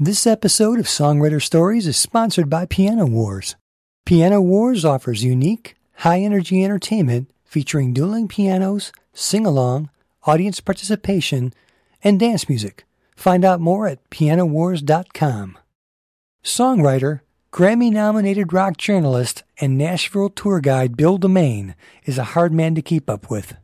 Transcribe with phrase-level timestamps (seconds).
[0.00, 3.54] This episode of Songwriter Stories is sponsored by Piano Wars.
[4.04, 9.90] Piano Wars offers unique, high energy entertainment featuring dueling pianos, sing along,
[10.24, 11.54] audience participation,
[12.02, 12.84] and dance music.
[13.14, 15.58] Find out more at pianowars.com.
[16.42, 17.20] Songwriter,
[17.52, 22.82] Grammy nominated rock journalist, and Nashville tour guide Bill DeMain is a hard man to
[22.82, 23.54] keep up with.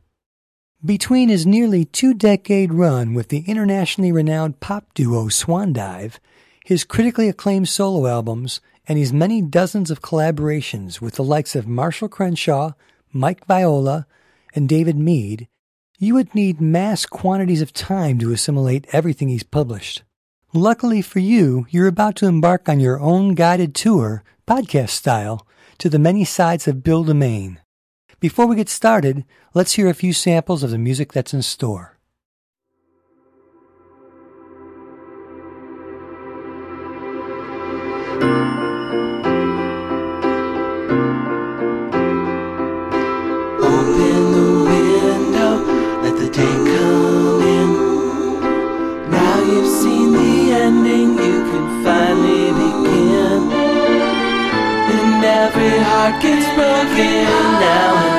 [0.84, 6.18] Between his nearly two decade run with the internationally renowned pop duo Swandive,
[6.64, 11.68] his critically acclaimed solo albums, and his many dozens of collaborations with the likes of
[11.68, 12.72] Marshall Crenshaw,
[13.12, 14.06] Mike Viola,
[14.54, 15.48] and David Mead,
[15.98, 20.02] you would need mass quantities of time to assimilate everything he's published.
[20.54, 25.90] Luckily for you, you're about to embark on your own guided tour, podcast style, to
[25.90, 27.58] the many sides of Bill DeMain.
[28.20, 29.24] Before we get started,
[29.54, 31.96] let's hear a few samples of the music that's in store.
[43.56, 45.52] Open the window,
[46.02, 49.10] let the day come in.
[49.10, 53.50] Now you've seen the ending, you can finally begin.
[54.92, 58.09] And every heart gets broken now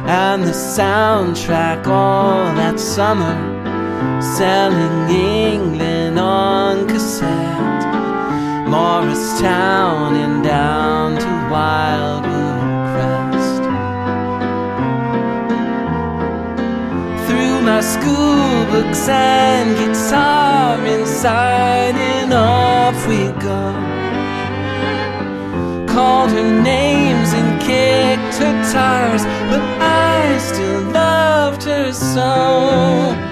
[0.08, 3.36] and the soundtrack all that summer,
[4.38, 7.84] selling England on cassette.
[8.70, 12.62] Morristown and down to Wildwood
[12.92, 13.64] Crest.
[17.28, 23.89] Through my school books and guitar inside and off we go.
[26.00, 33.29] Called her names and kicked her tires, but I still loved her so.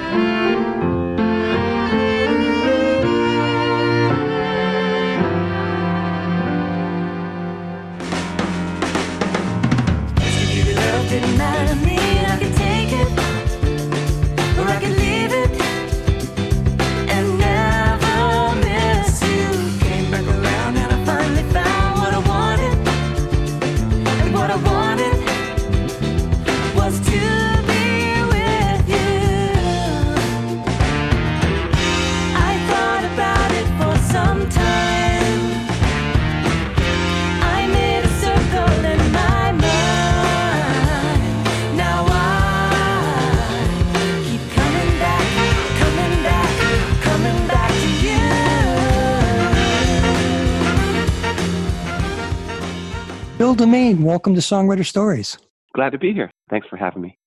[53.58, 55.38] DeMain, welcome to Songwriter Stories.
[55.74, 56.30] Glad to be here.
[56.50, 57.18] Thanks for having me.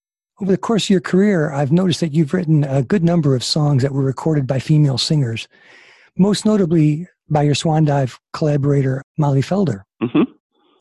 [0.40, 3.42] Over the course of your career, I've noticed that you've written a good number of
[3.42, 5.48] songs that were recorded by female singers,
[6.16, 9.82] most notably by your Swan Dive collaborator, Molly Felder.
[10.00, 10.22] hmm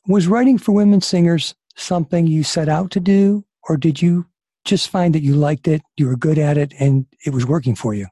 [0.08, 4.28] Was writing for women singers something you set out to do, or did you
[4.66, 7.76] just find that you liked it, you were good at it, and it was working
[7.76, 8.08] for you?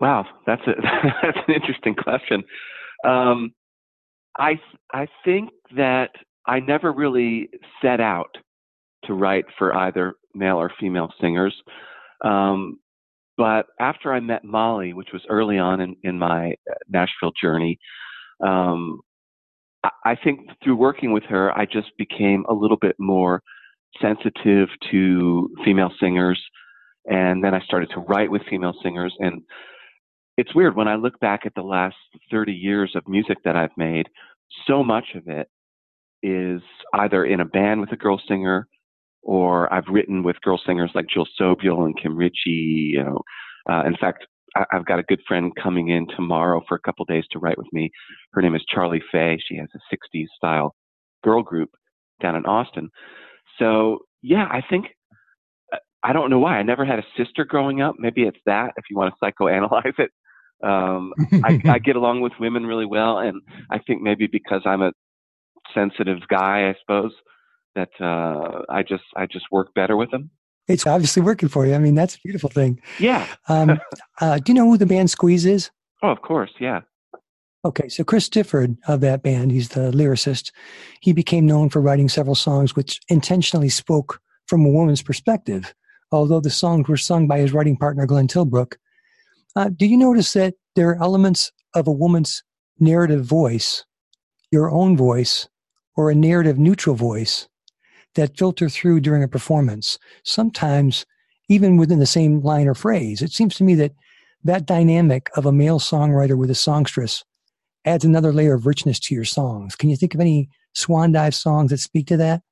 [0.00, 0.72] Wow, that's a
[1.22, 2.42] that's an interesting question.
[3.04, 3.52] Um,
[4.38, 4.58] I
[4.92, 6.10] I think that
[6.50, 7.48] I never really
[7.80, 8.36] set out
[9.04, 11.54] to write for either male or female singers.
[12.24, 12.80] Um,
[13.36, 17.78] but after I met Molly, which was early on in, in my uh, Nashville journey,
[18.44, 19.00] um,
[19.84, 23.42] I, I think through working with her, I just became a little bit more
[24.02, 26.42] sensitive to female singers.
[27.06, 29.14] And then I started to write with female singers.
[29.20, 29.42] And
[30.36, 31.96] it's weird when I look back at the last
[32.28, 34.08] 30 years of music that I've made,
[34.66, 35.48] so much of it
[36.22, 36.62] is
[36.94, 38.66] either in a band with a girl singer
[39.22, 42.92] or I've written with girl singers like Jill Sobule and Kim Richey.
[42.94, 43.20] You know,
[43.70, 44.26] uh, in fact,
[44.56, 47.58] I, I've got a good friend coming in tomorrow for a couple days to write
[47.58, 47.90] with me.
[48.32, 49.38] Her name is Charlie Faye.
[49.46, 50.74] She has a 60s style
[51.22, 51.70] girl group
[52.22, 52.90] down in Austin.
[53.58, 54.86] So yeah, I think
[55.72, 57.96] uh, I don't know why I never had a sister growing up.
[57.98, 60.10] Maybe it's that if you want to psychoanalyze it.
[60.62, 63.40] Um, I, I get along with women really well, and
[63.70, 64.92] I think maybe because I'm a
[65.74, 67.12] sensitive guy, I suppose
[67.74, 70.30] that uh, I just I just work better with them.
[70.68, 71.74] It's obviously working for you.
[71.74, 72.80] I mean, that's a beautiful thing.
[72.98, 73.26] Yeah.
[73.48, 73.80] Um,
[74.20, 75.70] uh, do you know who the band Squeeze is?
[76.02, 76.50] Oh, of course.
[76.60, 76.80] Yeah.
[77.62, 80.50] Okay, so Chris Difford of that band, he's the lyricist.
[81.02, 85.74] He became known for writing several songs which intentionally spoke from a woman's perspective,
[86.10, 88.76] although the songs were sung by his writing partner, Glenn Tilbrook.
[89.56, 92.42] Uh, do you notice that there are elements of a woman's
[92.78, 93.84] narrative voice,
[94.50, 95.46] your own voice,
[95.96, 97.48] or a narrative neutral voice
[98.14, 101.06] that filter through during a performance, sometimes
[101.48, 103.22] even within the same line or phrase?
[103.22, 103.92] It seems to me that
[104.44, 107.24] that dynamic of a male songwriter with a songstress
[107.84, 109.76] adds another layer of richness to your songs.
[109.76, 112.42] Can you think of any Swan Dive songs that speak to that?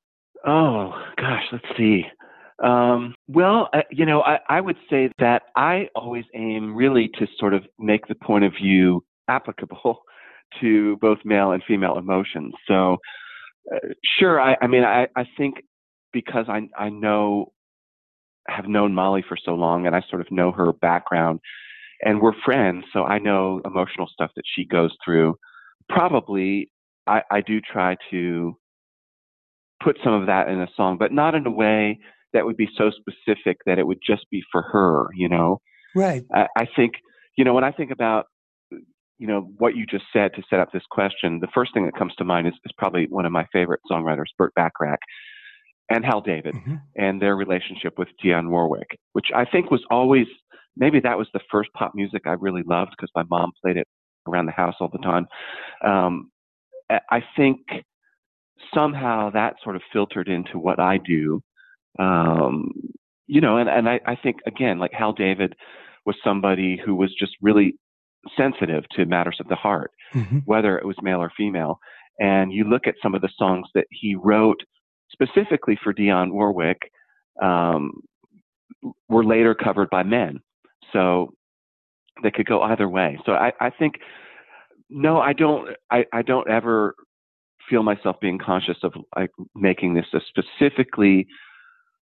[0.46, 2.05] Oh gosh, let's see.
[2.62, 7.26] Um, well, uh, you know, I, I would say that I always aim really to
[7.38, 10.02] sort of make the point of view applicable
[10.61, 12.55] to both male and female emotions.
[12.67, 12.99] So,
[13.74, 13.88] uh,
[14.18, 15.56] sure, I, I mean, I, I think
[16.12, 17.52] because I, I know,
[18.48, 21.40] have known Molly for so long and I sort of know her background
[22.00, 25.36] and we're friends, so I know emotional stuff that she goes through.
[25.88, 26.70] Probably,
[27.06, 28.56] I, I do try to
[29.82, 31.98] put some of that in a song, but not in a way
[32.32, 35.60] that would be so specific that it would just be for her, you know?
[35.94, 36.24] Right.
[36.34, 36.94] I, I think,
[37.36, 38.26] you know, when I think about,
[39.18, 41.96] you know, what you just said to set up this question, the first thing that
[41.96, 45.00] comes to mind is, is probably one of my favorite songwriters, Burt Bacharach,
[45.90, 50.26] and Hal David, hmm and their relationship with Dionne Warwick, which I think was always,
[50.76, 53.86] maybe that was the first pop music I really loved because my mom played it
[54.26, 55.26] around the house all the time.
[55.84, 56.30] Um,
[56.90, 57.60] I I think
[58.74, 61.40] somehow that sort of filtered into what I do.
[61.98, 62.72] Um,
[63.26, 65.54] you know, and, and I, I think again, like Hal David
[66.04, 67.76] was somebody who was just really
[68.36, 71.78] sensitive to matters of the heart, hmm whether it was male or female.
[72.18, 74.60] And you look at some of the songs that he wrote
[75.10, 76.90] specifically for Dionne Warwick,
[77.42, 77.92] um,
[79.08, 80.40] were later covered by men.
[80.92, 81.34] So
[82.22, 83.18] they could go either way.
[83.24, 83.94] So I, I think,
[84.90, 86.94] no, I don't, I, I don't ever
[87.68, 91.26] feel myself being conscious of like making this a specifically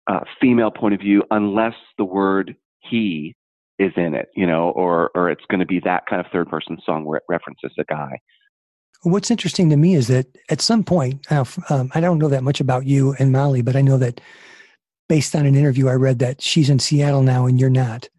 [0.07, 3.35] uh, female point of view unless the word he
[3.79, 6.49] is in it, you know, or, or it's going to be that kind of third
[6.49, 8.19] person song where it references a guy.
[9.03, 12.59] What's interesting to me is that at some point, um, I don't know that much
[12.59, 14.19] about you and Molly, but I know that
[15.07, 18.09] based on an interview I read that she's in Seattle now and you're not.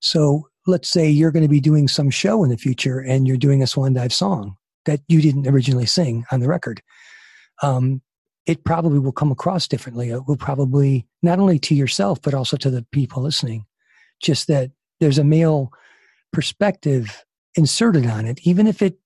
[0.00, 3.36] So let's say you're going to be doing some show in the future and you're
[3.36, 4.56] doing a Swan Dive song
[4.86, 6.82] that you didn't originally sing on the record.
[7.62, 8.02] Um,
[8.46, 10.10] it probably will come across differently.
[10.10, 13.64] It will probably not only to yourself, but also to the people listening.
[14.20, 15.70] Just that there's a male
[16.32, 17.24] perspective
[17.54, 18.98] inserted on it, even if it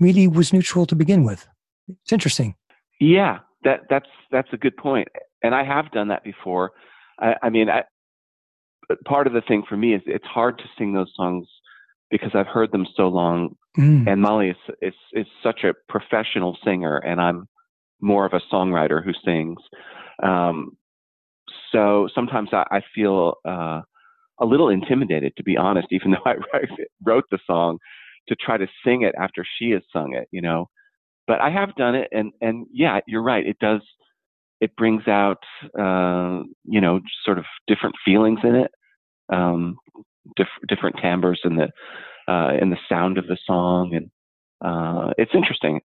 [0.00, 1.46] really was neutral to begin with.
[1.88, 2.54] It's interesting.
[3.00, 5.08] Yeah, that that's that's a good point,
[5.42, 6.72] and I have done that before.
[7.18, 7.84] I, I mean, I,
[9.04, 11.46] part of the thing for me is it's hard to sing those songs
[12.10, 14.06] because I've heard them so long, Mm.
[14.10, 17.46] and Molly is is is such a professional singer, and I'm
[18.00, 19.58] more of a songwriter who sings.
[20.22, 20.76] Um,
[21.72, 23.82] so sometimes I, I feel uh,
[24.40, 26.34] a little intimidated, to be honest, even though I
[27.04, 27.78] wrote the song
[28.28, 30.68] to try to sing it after she has sung it, you know.
[31.26, 33.46] But I have done it, and and yeah, you're right.
[33.46, 33.80] It does.
[34.60, 35.42] It brings out,
[35.78, 38.70] uh, you know, sort of different feelings in it,
[39.30, 39.76] um,
[40.36, 41.68] diff- different timbres in the
[42.32, 44.10] uh, in the sound of the song, and
[44.64, 45.80] uh, it's interesting.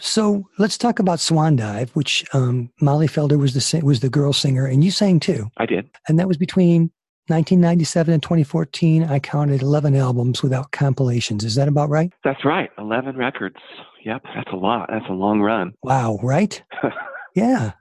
[0.00, 4.32] So let's talk about Swan Dive, which um, Molly Felder was the was the girl
[4.32, 5.50] singer, and you sang too.
[5.56, 5.90] I did.
[6.08, 6.90] And that was between
[7.28, 9.04] 1997 and 2014.
[9.04, 11.44] I counted 11 albums without compilations.
[11.44, 12.12] Is that about right?
[12.24, 12.70] That's right.
[12.78, 13.56] Eleven records.
[14.04, 14.88] Yep, that's a lot.
[14.90, 15.74] That's a long run.
[15.82, 16.62] Wow, right?
[17.34, 17.72] Yeah.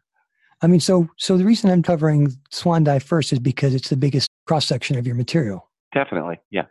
[0.61, 3.97] I mean, so so the reason I'm covering Swan Dive first is because it's the
[3.97, 5.69] biggest cross section of your material.
[5.93, 6.39] Definitely.
[6.51, 6.65] Yeah.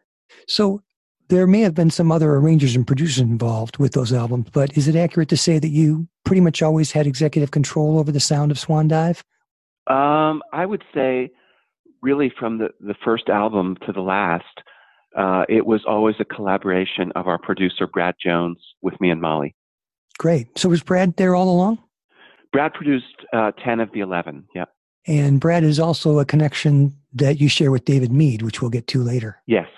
[0.46, 0.82] So
[1.28, 4.88] there may have been some other arrangers and producers involved with those albums, but is
[4.88, 8.50] it accurate to say that you pretty much always had executive control over the sound
[8.50, 9.22] of Swan Dive?
[9.86, 11.30] Um, I would say,
[12.02, 14.44] really, from the, the first album to the last,
[15.16, 19.54] uh, it was always a collaboration of our producer, Brad Jones, with me and Molly.
[20.18, 20.58] Great.
[20.58, 21.78] So was Brad there all along?
[22.52, 24.44] Brad produced uh, 10 of the 11.
[24.54, 24.64] Yeah.
[25.06, 28.86] And Brad is also a connection that you share with David Mead, which we'll get
[28.88, 29.40] to later.
[29.46, 29.68] Yes.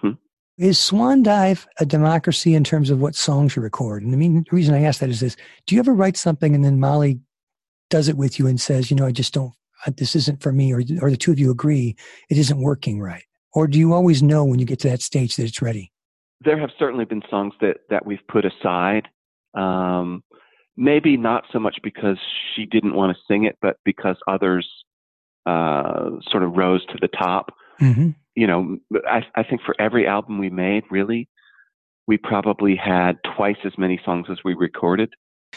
[0.00, 0.12] hmm
[0.58, 4.02] Is Swan Dive a democracy in terms of what songs you record?
[4.02, 6.54] And I mean, the reason I ask that is this do you ever write something
[6.54, 7.20] and then Molly
[7.88, 9.52] does it with you and says, you know, I just don't,
[9.96, 11.96] this isn't for me, or, or the two of you agree
[12.28, 13.24] it isn't working right?
[13.52, 15.92] Or do you always know when you get to that stage that it's ready?
[16.42, 19.08] There have certainly been songs that, that we've put aside.
[19.54, 20.22] Um,
[20.76, 22.18] maybe not so much because
[22.54, 24.68] she didn't want to sing it, but because others
[25.46, 27.52] uh, sort of rose to the top.
[27.80, 28.10] Mm-hmm.
[28.36, 31.28] You know, I, I think for every album we made, really,
[32.06, 35.12] we probably had twice as many songs as we recorded.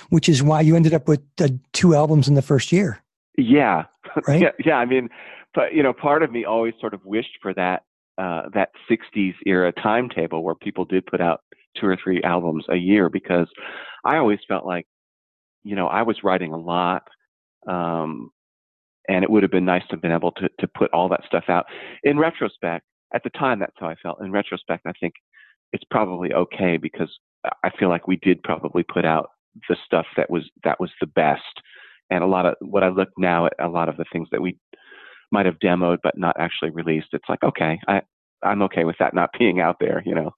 [0.09, 3.02] Which is why you ended up with uh, two albums in the first year,
[3.37, 3.85] Yeah,
[4.27, 4.41] right?
[4.41, 4.75] yeah, yeah.
[4.75, 5.09] I mean,
[5.53, 7.83] but you know, part of me always sort of wished for that
[8.17, 11.41] uh, that '60s era timetable where people did put out
[11.79, 13.47] two or three albums a year because
[14.05, 14.85] I always felt like,
[15.63, 17.07] you know, I was writing a lot,
[17.67, 18.29] um,
[19.09, 21.23] and it would have been nice to have been able to to put all that
[21.25, 21.65] stuff out.
[22.03, 24.21] In retrospect, at the time, that's how I felt.
[24.21, 25.13] In retrospect, I think
[25.71, 27.09] it's probably okay because
[27.63, 29.31] I feel like we did probably put out
[29.69, 31.61] the stuff that was that was the best
[32.13, 34.41] and a lot of what I look now at a lot of the things that
[34.41, 34.57] we
[35.31, 38.01] might have demoed but not actually released, it's like, okay, I,
[38.43, 40.31] I'm okay with that not being out there, you know.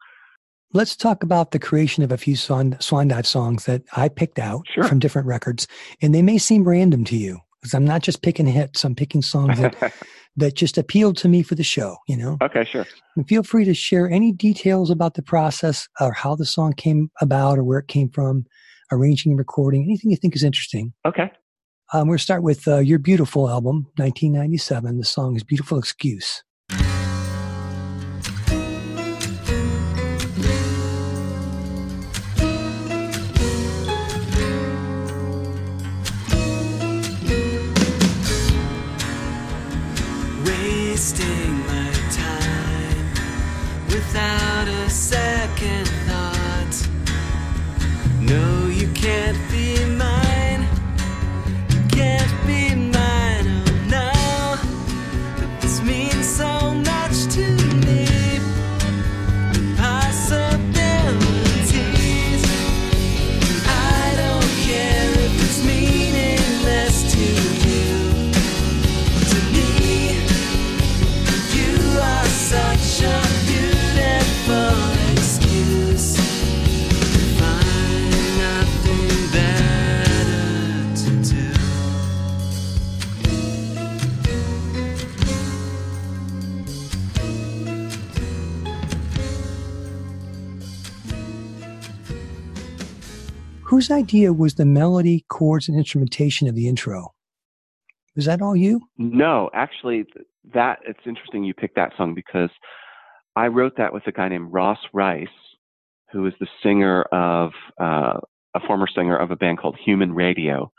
[0.74, 4.40] Let's talk about the creation of a few Swan, Swan Dive songs that I picked
[4.40, 4.86] out Sure.
[4.86, 5.68] from different records.
[6.02, 9.22] And they may seem random to you because I'm not just picking hits, I'm picking
[9.22, 9.94] songs that,
[10.38, 12.38] that just appealed to me for the show, you know?
[12.42, 12.86] okay, sure.
[13.18, 17.12] And feel free to share any details about the process or how the song came
[17.22, 18.46] about or where it came from,
[18.92, 20.94] arranging and recording, anything you think is interesting.
[21.06, 21.32] Okay.
[21.94, 24.98] Um, we're going to start with uh, You're Beautiful album, 1997.
[24.98, 26.44] The song is Beautiful Excuse.
[56.46, 57.35] So much
[93.76, 97.10] Whose idea was the melody, chords, and instrumentation of the intro?
[98.16, 98.80] Was that all you?
[98.98, 102.50] No, actually, th- that it's interesting you picked that song because
[103.36, 105.28] I wrote that with a guy named Ross Rice,
[106.14, 108.22] who is the singer of uh,
[108.54, 110.72] a former singer of a band called Human Radio.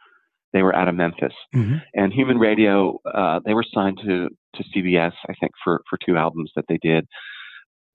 [0.55, 1.83] They were out of Memphis, Mhm.
[1.93, 6.17] and Human Radio uh, they were signed to to CBS, I think, for for two
[6.17, 7.07] albums that they did.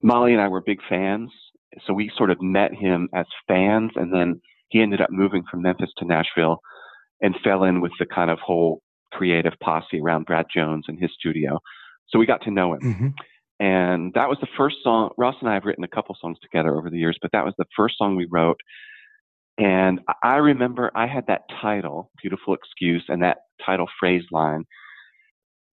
[0.00, 1.32] Molly and I were big fans,
[1.88, 4.40] so we sort of met him as fans, and then
[4.72, 6.58] he ended up moving from Memphis to Nashville
[7.20, 8.80] and fell in with the kind of whole
[9.12, 11.58] creative posse around Brad Jones and his studio.
[12.08, 12.80] So we got to know him.
[12.80, 13.12] Mhm.
[13.60, 15.10] And that was the first song.
[15.18, 17.54] Ross and I have written a couple songs together over the years, but that was
[17.58, 18.58] the first song we wrote.
[19.58, 24.64] And I- I remember I had that title, Beautiful Excuse, and that title phrase line.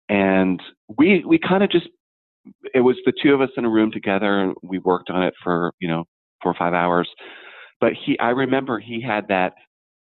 [0.09, 0.61] And
[0.97, 1.87] we we kind of just
[2.73, 5.33] it was the two of us in a room together and we worked on it
[5.43, 6.05] for, you know,
[6.41, 7.09] four or five hours.
[7.81, 9.53] But he I remember he had that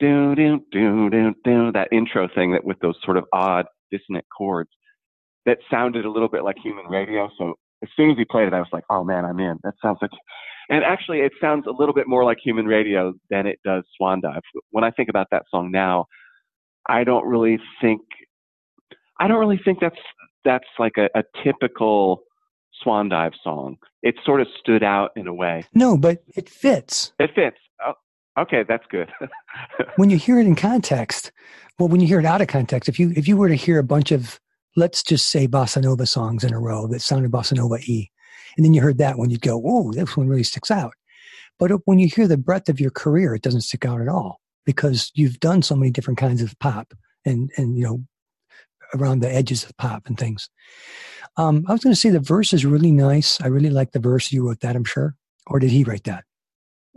[0.01, 4.25] do do do do do that intro thing that with those sort of odd dissonant
[4.37, 4.71] chords
[5.47, 7.29] that sounded a little bit like human radio.
[7.39, 9.59] So as soon as he played it, I was like, oh man, I'm in.
[9.63, 10.11] That sounds like,
[10.69, 14.21] and actually, it sounds a little bit more like human radio than it does Swan
[14.21, 14.43] Dive.
[14.71, 16.07] When I think about that song now,
[16.89, 18.03] I don't really think,
[19.21, 19.97] I don't really think that's
[20.45, 22.23] that's like a, a typical
[22.83, 23.79] Swan Dive song.
[24.03, 25.65] It sort of stood out in a way.
[25.75, 27.13] No, but it fits.
[27.19, 27.57] It fits.
[27.85, 27.95] Oh,
[28.39, 29.11] okay, that's good.
[29.97, 31.33] when you hear it in context,
[31.79, 33.79] well, when you hear it out of context, if you if you were to hear
[33.79, 34.41] a bunch of
[34.77, 38.11] let's just say bossa nova songs in a row that sounded bossa nova e,
[38.57, 40.95] and then you heard that one, you'd go, "Whoa, this one really sticks out."
[41.59, 44.41] But when you hear the breadth of your career, it doesn't stick out at all
[44.65, 46.95] because you've done so many different kinds of pop
[47.25, 48.05] and and you know
[48.95, 50.49] around the edges of pop and things.
[51.37, 53.41] Um, I was going to say the verse is really nice.
[53.41, 54.33] I really like the verse.
[54.33, 55.15] You wrote that, I'm sure,
[55.47, 56.25] or did he write that?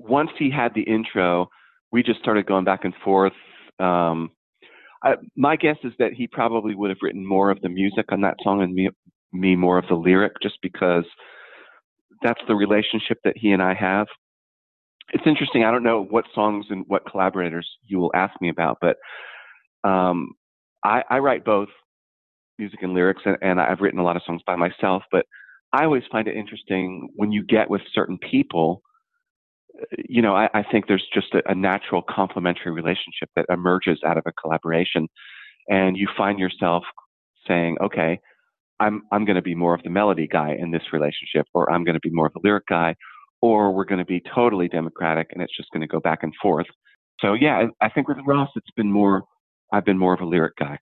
[0.08, 1.50] once he had the intro,
[1.92, 3.34] we just started going back and forth.
[3.80, 4.32] Um,
[5.04, 8.22] I, my guess is that he probably would have written more of the music on
[8.22, 8.90] that song and me,
[9.32, 11.06] me more of the lyric, just because
[12.22, 14.08] that's the relationship that he and I have.
[15.14, 15.64] It's interesting.
[15.64, 18.98] I don't know what songs and what collaborators you will ask me about, but
[19.88, 20.34] um,
[20.84, 21.70] I, I write both
[22.62, 25.04] music and lyrics, and, and I've written a lot of songs by myself.
[25.12, 25.26] But
[25.74, 28.84] I always find it interesting when you get with certain people.
[30.08, 34.18] You know, I, I think there's just a, a natural complementary relationship that emerges out
[34.18, 35.08] of a collaboration,
[35.68, 36.84] and you find yourself
[37.48, 38.20] saying, "Okay,
[38.80, 41.84] I'm I'm going to be more of the melody guy in this relationship, or I'm
[41.84, 42.96] going to be more of the lyric guy,
[43.42, 46.34] or we're going to be totally democratic, and it's just going to go back and
[46.42, 46.68] forth."
[47.22, 49.24] So yeah, I, I think with Ross, it's been more.
[49.74, 50.78] I've been more of a lyric guy.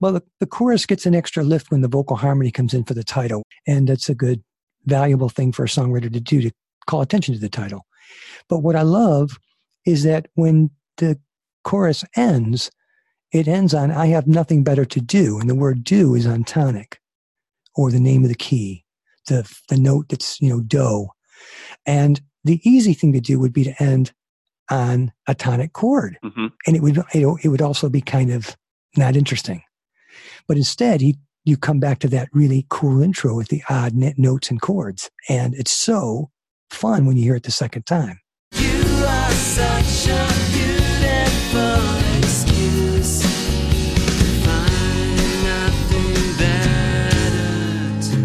[0.00, 2.94] Well, the, the chorus gets an extra lift when the vocal harmony comes in for
[2.94, 4.42] the title, and that's a good,
[4.84, 6.50] valuable thing for a songwriter to do to
[6.86, 7.86] call attention to the title.
[8.48, 9.38] But what I love
[9.86, 11.18] is that when the
[11.62, 12.70] chorus ends,
[13.32, 16.44] it ends on "I have nothing better to do," and the word "do" is on
[16.44, 17.00] tonic,
[17.74, 18.84] or the name of the key,
[19.28, 21.08] the the note that's you know do,
[21.86, 24.12] and the easy thing to do would be to end
[24.70, 28.30] on a tonic chord hmm and it would you know, it would also be kind
[28.30, 28.56] of
[28.96, 29.62] not interesting.
[30.46, 34.18] But instead, he you come back to that really cool intro with the odd net
[34.18, 36.30] notes and chords, and it's so
[36.70, 38.18] fun when you hear it the second time.
[38.52, 43.22] You are such a beautiful excuse.
[44.42, 48.16] Find nothing better to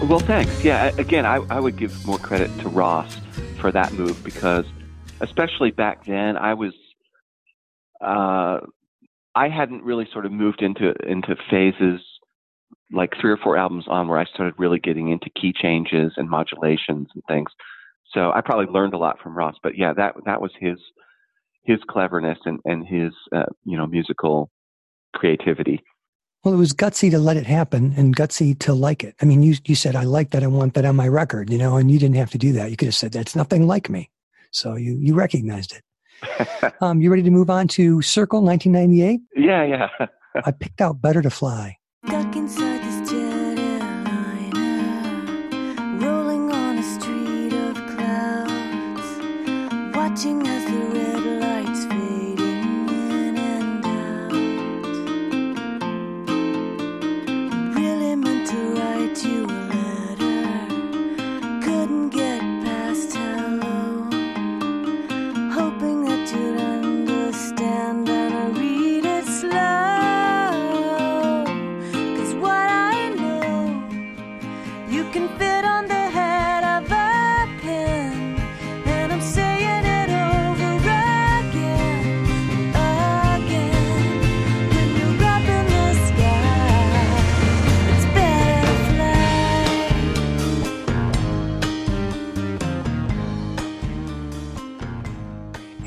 [0.00, 0.06] do.
[0.06, 0.62] Well, thanks.
[0.62, 3.16] Yeah, again, I, I would give more credit to Ross
[3.60, 4.64] for that move because,
[5.22, 6.72] especially back then, I was,
[8.00, 8.58] uh,
[9.34, 12.00] I hadn't really sort of moved into into phases
[12.92, 16.28] like three or four albums on where I started really getting into key changes and
[16.28, 17.48] modulations and things.
[18.12, 19.56] So I probably learned a lot from Ross.
[19.62, 20.78] But yeah, that that was his
[21.64, 24.50] his cleverness and and his uh, you know musical
[25.14, 25.82] creativity.
[26.46, 29.16] Well, it was gutsy to let it happen and gutsy to like it.
[29.20, 31.58] I mean, you you said I like that, I want that on my record, you
[31.58, 32.70] know, and you didn't have to do that.
[32.70, 34.10] You could have said that's nothing like me.
[34.52, 35.82] So you you recognized it.
[36.80, 39.20] Um, you ready to move on to Circle 1998?
[39.34, 40.06] yeah, yeah.
[40.44, 41.78] I picked out Better to Fly.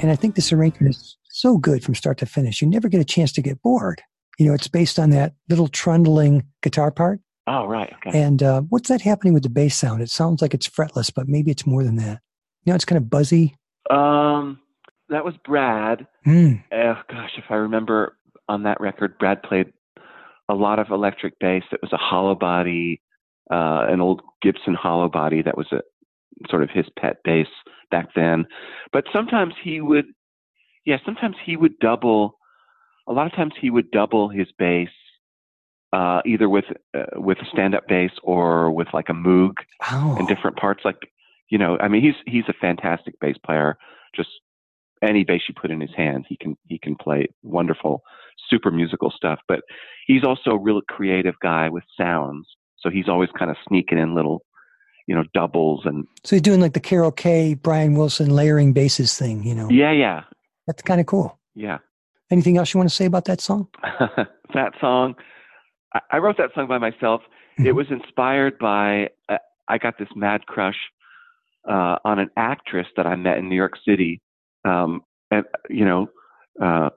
[0.10, 2.63] And I think this arrangement is so good from start to finish.
[2.63, 4.02] You never get a chance to get bored.
[4.39, 7.19] You know, it's based on that little trundling guitar part.
[7.45, 7.93] oh, right.
[7.93, 8.19] Okay.
[8.19, 10.02] And uh, what's that happening with the bass sound?
[10.02, 12.22] It sounds like it's fretless, but maybe it's more than that.
[12.63, 13.56] You know, it's kind of buzzy.
[13.91, 14.60] Um,
[15.10, 16.08] that was Brad.
[16.26, 16.63] Mm.
[16.74, 18.17] Oh gosh, if I remember
[18.48, 19.72] on that record, Brad played
[20.50, 21.65] a lot of electric bass.
[21.72, 23.00] It was a hollow body,
[23.52, 25.82] uh, an old Gibson hollow body that was a
[26.50, 27.45] sort of his pet bass
[27.91, 28.45] back then.
[28.91, 30.06] But sometimes he would,
[30.86, 32.38] yeah, sometimes he would double.
[33.08, 34.89] A lot of times he would double his bass,
[35.93, 39.54] uh, either with uh, with a stand-up bass or with like a Moog
[39.91, 40.86] Oh, in different parts.
[40.86, 41.12] Like,
[41.49, 43.78] you know, I mean, he's he's a fantastic bass player.
[44.15, 44.30] Just
[45.02, 48.02] any bass you put in his hands, he can he can play wonderful,
[48.49, 49.39] super musical stuff.
[49.47, 49.62] But
[50.06, 52.47] he's also a real creative guy with sounds.
[52.78, 54.41] So he's always kind of sneaking in little,
[55.10, 59.17] you know, doubles and so he's doing like the Carol Kaye, Brian Wilson layering basses
[59.17, 59.43] thing.
[59.43, 60.22] You know, yeah, yeah,
[60.67, 61.38] that's kind of cool.
[61.56, 61.80] yeah.
[62.30, 63.67] Anything else you want to say about that song?
[64.54, 65.15] that song,
[65.95, 67.22] I, I wrote that song by myself.
[67.58, 70.78] It was inspired by uh, I got this mad crush
[71.67, 74.22] uh, on an actress that I met in New York City,
[74.63, 76.08] um, and you know,
[76.62, 76.91] uh,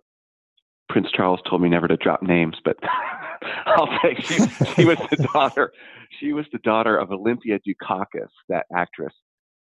[0.90, 2.76] Prince Charles told me never to drop names, but
[3.66, 5.72] I'll say she, she was the daughter.
[6.20, 9.14] She was the daughter of Olympia Dukakis, that actress,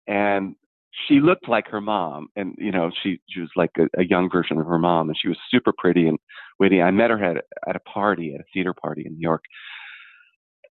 [0.07, 0.55] and
[1.09, 2.29] she looked like her mom.
[2.37, 5.19] And you know, she she was like a, a young version of her mom, and
[5.21, 6.19] she was super pretty and
[6.59, 6.83] witty.
[6.83, 9.43] I met her at at a party, at a theater party in New York,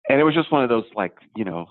[0.09, 1.67] and it was just one of those like you know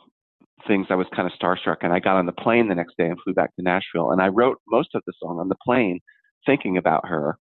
[0.67, 3.07] things, I was kind of starstruck, and I got on the plane the next day
[3.07, 6.01] and flew back to Nashville, and I wrote most of the song on the plane,
[6.47, 7.39] thinking about her.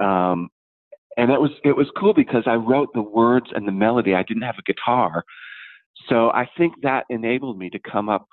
[0.00, 0.48] Um,
[1.16, 4.14] and it was it was cool because I wrote the words and the melody.
[4.14, 5.24] I didn't have a guitar,
[6.08, 8.26] so I think that enabled me to come up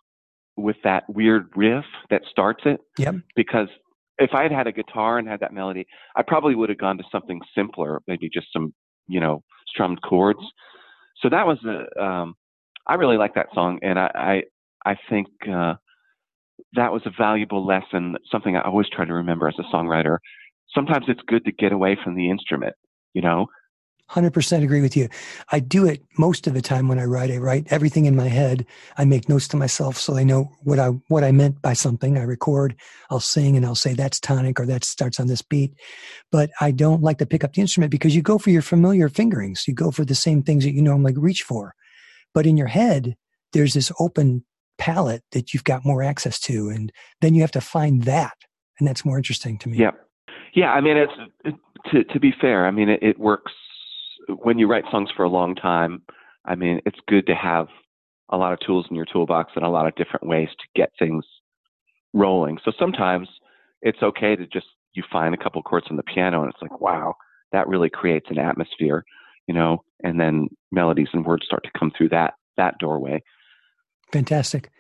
[0.56, 2.80] with that weird riff that starts it.
[2.98, 3.16] Yep.
[3.36, 3.68] Because
[4.18, 5.86] if I had had a guitar and had that melody,
[6.16, 8.74] I probably would have gone to something simpler, maybe just some
[9.08, 10.40] you know strummed chords.
[11.22, 12.36] So that was a um,
[12.86, 14.44] I really like that song, and I
[14.86, 15.76] I, I think uh,
[16.74, 18.16] that was a valuable lesson.
[18.32, 20.18] Something I always try to remember as a songwriter.
[20.74, 22.76] Sometimes it's good to get away from the instrument.
[23.14, 23.48] You know,
[24.10, 25.10] 100% agree with you.
[25.52, 27.30] I do it most of the time when I write.
[27.30, 28.66] I write everything in my head.
[28.98, 32.18] I make notes to myself so I know what I what I meant by something.
[32.18, 32.76] I record,
[33.10, 35.74] I'll sing and I'll say that's tonic or that starts on this beat.
[36.32, 39.10] But I don't like to pick up the instrument because you go for your familiar
[39.10, 39.68] fingerings.
[39.68, 41.74] You go for the same things that you normally reach for.
[42.34, 43.16] But in your head,
[43.52, 44.46] there's this open
[44.78, 48.36] palette that you've got more access to and then you have to find that
[48.80, 49.80] and that's more interesting to me.
[49.80, 49.92] Yeah.
[50.58, 51.14] Yeah, I mean, it's
[51.46, 51.54] it,
[51.92, 52.66] to to be fair.
[52.66, 53.52] I mean, it, it works
[54.42, 56.02] when you write songs for a long time.
[56.46, 57.68] I mean, it's good to have
[58.32, 60.90] a lot of tools in your toolbox and a lot of different ways to get
[60.98, 61.24] things
[62.12, 62.58] rolling.
[62.66, 63.30] So sometimes
[63.84, 66.82] it's okay to just you find a couple chords on the piano and it's like,
[66.82, 67.14] wow,
[67.52, 69.06] that really creates an atmosphere,
[69.46, 73.22] you know, and then melodies and words start to come through that that doorway.
[74.12, 74.72] Fantastic.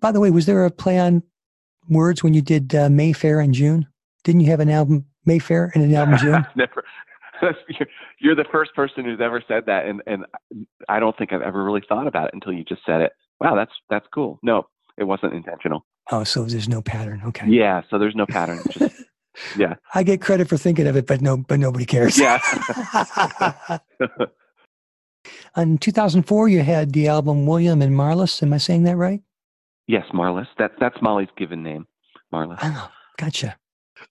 [0.00, 1.24] By the way, was there a play on
[1.88, 3.88] words when you did uh, Mayfair in June?
[4.22, 6.46] Didn't you have an album Mayfair and an album June?
[6.56, 6.84] Never.
[7.42, 10.24] You're- You're the first person who's ever said that, and and
[10.88, 13.12] I don't think I've ever really thought about it until you just said it.
[13.40, 14.38] Wow, that's that's cool.
[14.42, 15.84] No, it wasn't intentional.
[16.10, 17.20] Oh, so there's no pattern.
[17.26, 17.46] Okay.
[17.48, 18.60] Yeah, so there's no pattern.
[18.70, 18.94] Just
[19.58, 22.16] yeah, I get credit for thinking of it, but no, but nobody cares.
[22.18, 22.38] yeah.
[25.56, 28.42] In 2004, you had the album William and Marlis.
[28.42, 29.20] Am I saying that right?
[29.88, 30.46] yes, Marlis.
[30.58, 31.86] That's that's Molly's given name,
[32.32, 32.58] Marlis.
[32.62, 33.56] Oh, gotcha.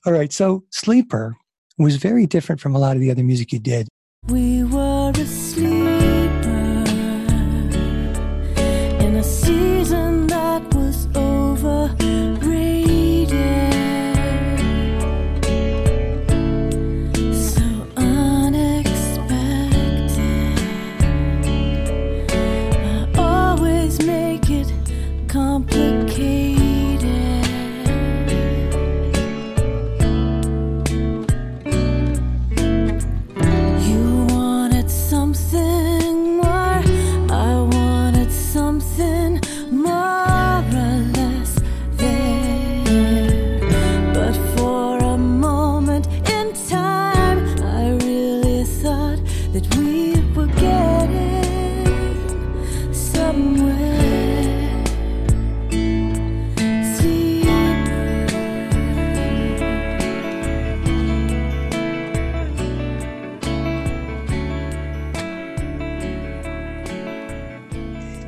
[0.05, 0.31] All right.
[0.31, 1.35] So Sleeper
[1.77, 3.87] was very different from a lot of the other music you did.
[4.27, 6.14] We were a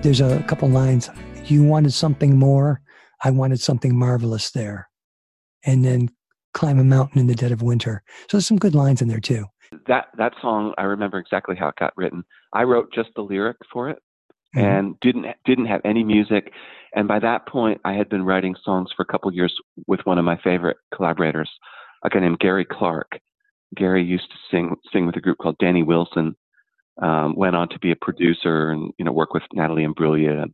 [0.08, 1.10] There's a couple lines.
[1.48, 2.80] You wanted something more.
[3.26, 4.88] I wanted something marvelous there.
[5.66, 6.08] And then
[6.54, 8.04] climb a mountain in the dead of winter.
[8.30, 9.48] So there's some good lines in there too.
[9.88, 12.24] That that song, I remember exactly how it got written.
[12.54, 14.00] I wrote just the lyric for it,
[14.56, 14.62] Mhm.
[14.64, 16.54] and didn't didn't have any music.
[16.96, 19.54] And by that point, I had been writing songs for a couple of years
[19.88, 21.52] with one of my favorite collaborators,
[22.06, 23.20] a guy named Gary Clark.
[23.76, 26.38] Gary used to sing sing with a group called Danny Wilson.
[27.02, 30.46] Um, went on to be a producer and you know work with Natalie Imbruglia.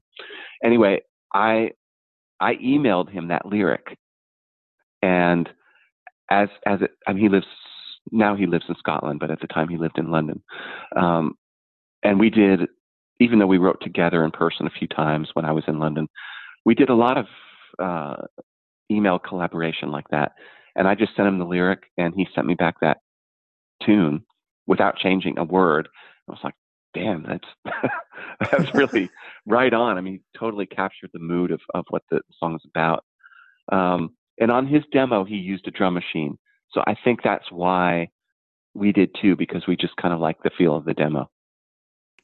[0.63, 1.01] Anyway,
[1.33, 1.71] I
[2.39, 3.97] I emailed him that lyric,
[5.01, 5.49] and
[6.29, 7.47] as as it, I mean, he lives
[8.11, 10.43] now he lives in Scotland, but at the time he lived in London.
[10.95, 11.35] Um,
[12.03, 12.61] and we did,
[13.19, 16.07] even though we wrote together in person a few times when I was in London,
[16.65, 17.25] we did a lot of
[17.79, 18.23] uh,
[18.91, 20.33] email collaboration like that.
[20.75, 22.97] And I just sent him the lyric, and he sent me back that
[23.85, 24.23] tune
[24.67, 25.87] without changing a word.
[26.27, 26.55] I was like,
[26.93, 27.47] "Damn, that's
[28.51, 29.09] that's really
[29.45, 33.05] right on." I mean, totally captured the mood of of what the song is about.
[33.71, 36.37] Um, and on his demo, he used a drum machine.
[36.71, 38.09] So I think that's why
[38.73, 41.29] we did too, because we just kind of like the feel of the demo.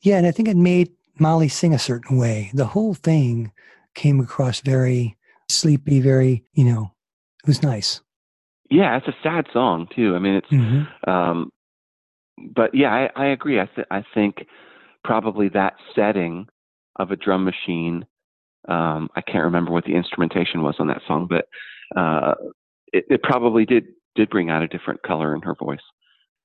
[0.02, 2.50] Yeah, and I think it made Molly sing a certain way.
[2.54, 3.52] The whole thing
[3.94, 5.18] came across very
[5.50, 6.92] sleepy, very, you know,
[7.44, 8.02] it was nice.
[8.70, 10.16] Yeah, it's a sad song too.
[10.16, 11.52] I mean, it's, hmm um,
[12.56, 13.60] but yeah, I, I agree.
[13.60, 14.46] I, th- I think
[15.04, 16.48] probably that setting
[16.98, 18.06] of a drum machine.
[18.68, 21.48] Um, I can't remember what the instrumentation was on that song, but
[22.00, 22.36] uh,
[22.92, 25.80] it, it probably did did bring out a different color in her voice.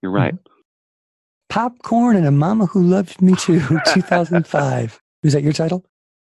[0.02, 0.34] You're right.
[1.48, 5.00] Popcorn and a Mama Who Loved Me Too, 2005.
[5.22, 5.84] Was that your title?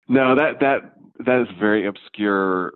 [0.09, 0.93] No, that that
[1.25, 2.75] that is very obscure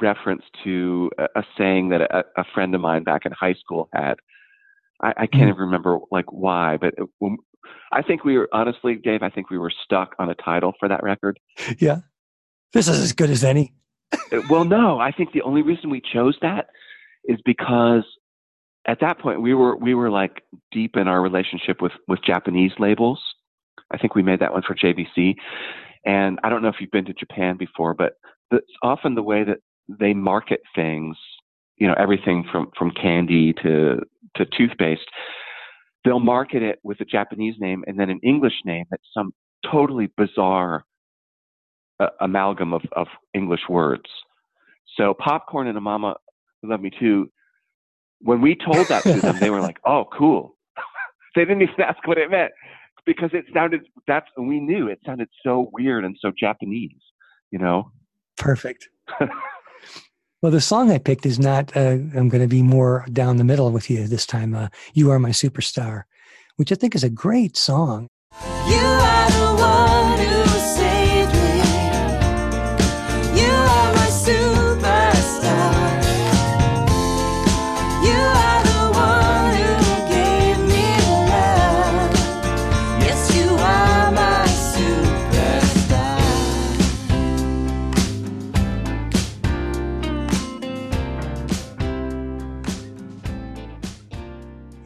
[0.00, 3.88] reference to a, a saying that a, a friend of mine back in high school
[3.92, 4.14] had.
[5.02, 5.54] I, I can't Mm.
[5.54, 7.36] even remember like why, but it, when,
[7.92, 9.22] I think we were honestly, Dave.
[9.22, 11.38] I think we were stuck on a title for that record.
[11.78, 11.98] Yeah.
[12.72, 13.72] This is as good as any.
[14.12, 16.66] Uh, well, no, I think the only reason we chose that
[17.24, 18.02] is because
[18.86, 22.72] at that point we were we were like deep in our relationship with with Japanese
[22.78, 23.20] labels.
[23.92, 25.34] I think we made that one for JVC,
[26.04, 28.14] and I don't know if you've been to Japan before, but
[28.50, 31.16] that's often the way that they market things.
[31.76, 34.00] You know, everything from from candy to
[34.36, 35.06] to toothpaste.
[36.04, 39.32] They'll market it with a Japanese name and then an English name that's some
[39.70, 40.84] totally bizarre
[42.00, 44.04] uh, amalgam of, of English words.
[44.96, 46.14] So popcorn and a mama
[46.62, 47.30] love me too.
[48.20, 50.56] When we told that to them, they were like, "Oh, cool."
[51.34, 52.52] they didn't even ask what it meant
[53.04, 53.82] because it sounded.
[54.06, 57.02] That's we knew it sounded so weird and so Japanese.
[57.50, 57.90] You know.
[58.36, 58.88] Perfect.
[60.44, 63.44] well, the song I picked is not, uh, I'm going to be more down the
[63.44, 64.54] middle with you this time.
[64.54, 66.02] Uh, you Are My Superstar,
[66.56, 68.08] which I think is a great song.
[68.68, 69.33] You are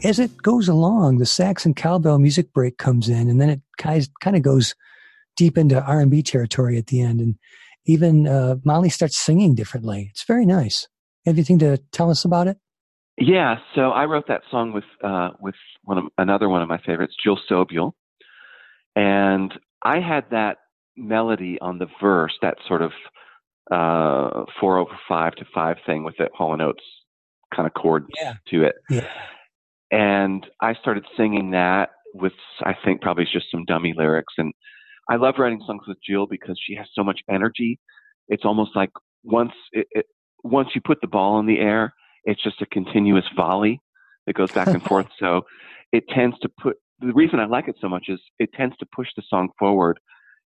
[0.09, 3.61] As it goes along, the sax and cowbell music break comes in, and then it
[3.77, 4.75] kind of goes
[5.37, 7.21] deep into R&B territory at the end.
[7.21, 7.35] And
[7.85, 10.09] even uh, Molly starts singing differently.
[10.11, 10.89] It's very nice.
[11.27, 12.57] Anything to tell us about it?
[13.19, 16.79] Yeah, so I wrote that song with uh, with one of another one of my
[16.87, 17.93] favorites, Jill Sobule,
[18.97, 19.53] and
[19.85, 20.57] I had that
[20.97, 22.93] melody on the verse, that sort of
[23.71, 26.83] uh, four over five to five thing with the Hall and Oates
[27.55, 28.35] kind of chord Yeah.
[28.51, 29.07] to it, Yeah.
[29.91, 34.53] And I started singing that with I think probably just some dummy lyrics, and
[35.11, 37.79] I love writing songs with Jill because she has so much energy.
[38.29, 38.91] It's almost like
[39.25, 40.07] once it, it
[40.45, 41.93] once you put the ball in the air,
[42.25, 43.81] it's just a continuous volley
[44.27, 45.07] that goes back and forth.
[45.19, 45.43] So
[45.93, 48.87] it tends to put the reason I like it so much is it tends to
[48.95, 49.99] push the song forward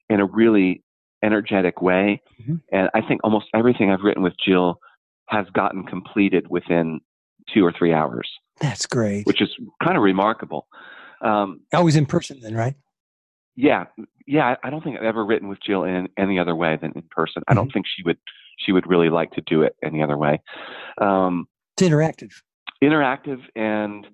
[0.09, 0.83] in a really
[1.23, 2.21] energetic way.
[2.43, 2.61] Mhm.
[2.73, 4.79] And I think almost everything I've written with Jill
[5.29, 7.01] has gotten completed within
[7.53, 8.29] two or three hours,
[8.61, 9.27] That's great.
[9.27, 9.51] which is
[9.83, 10.67] kind of remarkable.
[11.23, 12.75] Um, Always in person then, right?
[13.57, 13.85] yeah,
[14.27, 14.55] yeah.
[14.63, 17.43] I don't think I've ever written with Jill in any other way than in person.
[17.49, 18.19] I don't think she would
[18.59, 20.41] she would really like to do it any other way.
[21.01, 22.31] Um, It's interactive.
[22.83, 24.07] interactive and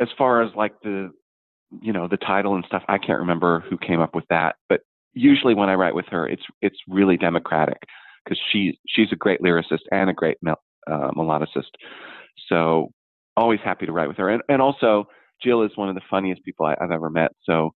[0.00, 1.10] as far as like the
[1.80, 4.80] you know the title and stuff i can't remember who came up with that but
[5.12, 7.82] usually when i write with her it's it's really democratic
[8.24, 11.72] because she she's a great lyricist and a great mel- uh, melodicist
[12.48, 12.90] so
[13.36, 15.06] always happy to write with her and and also
[15.42, 17.70] jill is one of the funniest people I, i've ever met so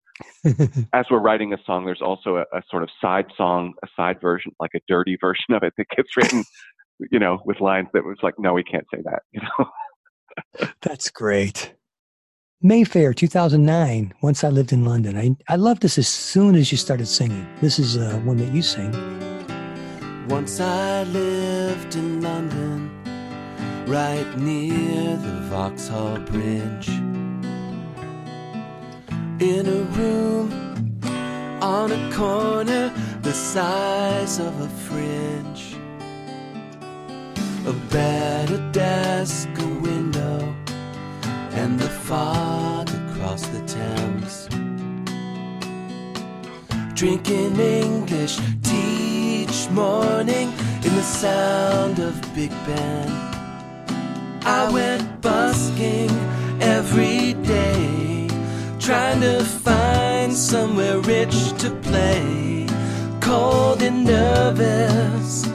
[0.93, 4.21] as we're writing a song there's also a, a sort of side song a side
[4.21, 6.45] version like a dirty version of it that gets written
[7.11, 9.67] you know with lines that was like no we can't say that you know
[10.83, 11.75] That's great.
[12.61, 15.17] Mayfair 2009, Once I Lived in London.
[15.17, 17.47] I, I loved this as soon as you started singing.
[17.61, 18.91] This is uh, one that you sing.
[20.29, 22.78] Once I lived in London,
[23.89, 26.89] right near the Vauxhall Bridge.
[29.41, 31.01] In a room
[31.63, 35.75] on a corner the size of a fridge.
[37.67, 40.55] A bed, a desk, a window,
[41.53, 44.49] and the fog across the Thames.
[46.95, 50.53] Drinking English tea each morning
[50.85, 53.38] in the sound of Big Ben.
[54.45, 56.11] I went busking
[56.61, 58.29] every day,
[58.79, 62.67] trying to find somewhere rich to play.
[63.21, 65.47] Cold and nervous,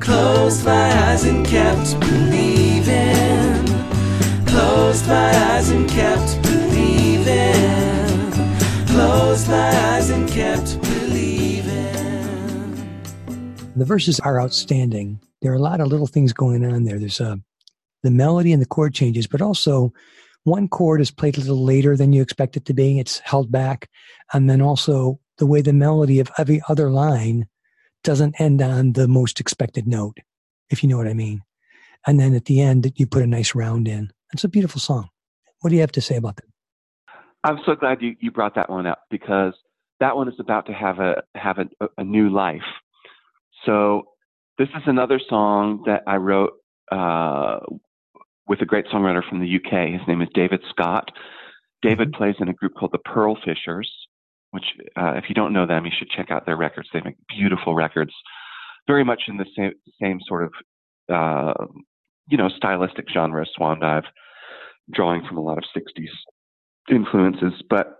[0.00, 3.66] closed my eyes and kept believing.
[4.46, 8.32] Closed my eyes and kept believing.
[8.86, 11.72] Closed my eyes and kept believing.
[13.76, 15.20] The verses are outstanding.
[15.40, 16.98] There are a lot of little things going on there.
[16.98, 17.36] There's uh,
[18.02, 19.92] the melody and the chord changes, but also
[20.44, 22.98] one chord is played a little later than you expect it to be.
[22.98, 23.88] It's held back.
[24.32, 27.46] And then also the way the melody of every other line
[28.02, 30.18] doesn't end on the most expected note,
[30.70, 31.42] if you know what I mean.
[32.06, 34.10] And then at the end, you put a nice round in.
[34.32, 35.08] It's a beautiful song.
[35.60, 36.46] What do you have to say about that?
[37.44, 39.54] I'm so glad you, you brought that one up because
[40.00, 42.62] that one is about to have a have a, a new life.
[43.64, 44.02] So
[44.58, 46.52] this is another song that I wrote
[46.90, 47.60] uh,
[48.46, 49.88] with a great songwriter from the UK.
[49.90, 51.10] His name is David Scott.
[51.82, 53.90] David plays in a group called the Pearl Fishers,
[54.50, 54.64] which,
[54.96, 56.88] uh, if you don't know them, you should check out their records.
[56.92, 58.12] They make beautiful records,
[58.86, 60.52] very much in the same same sort of
[61.12, 61.64] uh,
[62.28, 64.04] you know stylistic genre as Swan Dive,
[64.92, 66.10] drawing from a lot of '60s
[66.90, 67.62] influences.
[67.68, 67.96] But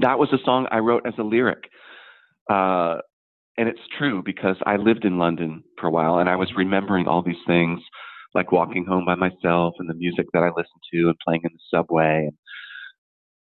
[0.00, 1.64] that was a song I wrote as a lyric.
[2.50, 2.98] Uh,
[3.56, 7.06] and it's true because I lived in London for a while and I was remembering
[7.06, 7.80] all these things
[8.34, 11.50] like walking home by myself and the music that I listened to and playing in
[11.52, 12.28] the subway.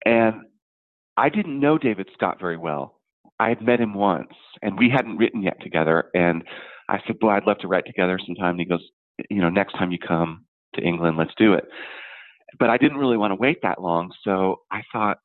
[0.05, 0.41] And, and
[1.17, 2.99] I didn't know David Scott very well.
[3.39, 6.05] I had met him once and we hadn't written yet together.
[6.13, 6.43] And
[6.89, 8.51] I said, Boy, I'd love to write together sometime.
[8.51, 8.83] And he goes,
[9.29, 11.65] You know, next time you come to England, let's do it.
[12.59, 14.11] But I didn't really want to wait that long.
[14.23, 15.17] So I thought,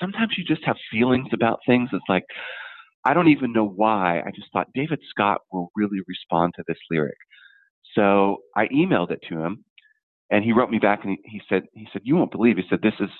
[0.00, 1.90] sometimes you just have feelings about things.
[1.92, 2.24] It's like,
[3.04, 4.20] I don't even know why.
[4.20, 7.16] I just thought David Scott will really respond to this lyric.
[7.94, 9.64] So I emailed it to him
[10.30, 12.64] and he wrote me back and he, he said, he said, you won't believe, he
[12.68, 13.10] said, this is,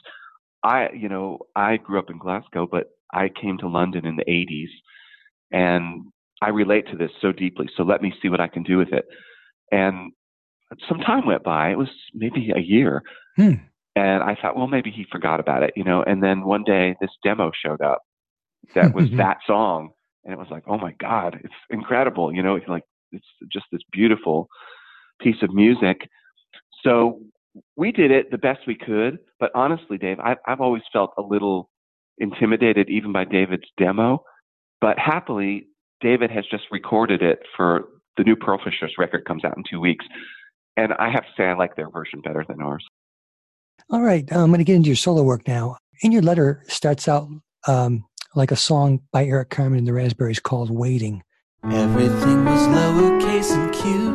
[0.63, 4.25] I, you know, I grew up in Glasgow, but I came to London in the
[4.25, 4.71] 80s
[5.51, 6.07] and
[6.43, 7.69] I relate to this so deeply.
[7.77, 9.07] So let me see what I can do with it.
[9.73, 10.13] And
[10.89, 11.71] some time went by.
[11.71, 13.03] It was maybe a year.
[13.37, 13.55] Hmm.
[13.97, 16.03] And I thought, well, maybe he forgot about it, you know.
[16.03, 18.03] And then one day this demo showed up
[18.75, 19.91] that was that song.
[20.25, 22.33] And it was like, oh my God, it's incredible.
[22.33, 24.49] You know, it's like, it's just this beautiful
[25.21, 26.09] piece of music.
[26.85, 27.21] So
[27.77, 29.19] we did it the best we could.
[29.41, 31.71] But honestly, Dave, I've, I've always felt a little
[32.19, 34.23] intimidated even by David's demo.
[34.81, 35.69] But happily,
[36.01, 39.81] David has just recorded it for the new Pearl Fishers record comes out in two
[39.81, 40.05] weeks.
[40.77, 42.85] And I have to say, I like their version better than ours.
[43.91, 45.79] All right, I'm going to get into your solo work now.
[46.03, 47.29] In your letter starts out
[47.67, 51.23] um, like a song by Eric Carmen and the Raspberries called "Waiting."
[51.65, 54.08] Everything was lowercase and cute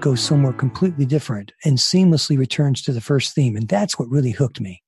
[0.00, 3.56] Goes somewhere completely different and seamlessly returns to the first theme.
[3.56, 4.82] And that's what really hooked me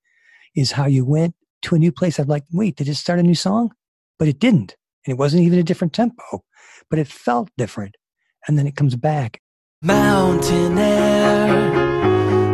[0.54, 2.18] is how you went to a new place.
[2.18, 3.72] I'm like, wait, did it start a new song?
[4.18, 4.76] But it didn't.
[5.04, 6.44] And it wasn't even a different tempo,
[6.88, 7.96] but it felt different.
[8.46, 9.40] And then it comes back.
[9.82, 11.48] Mountain air,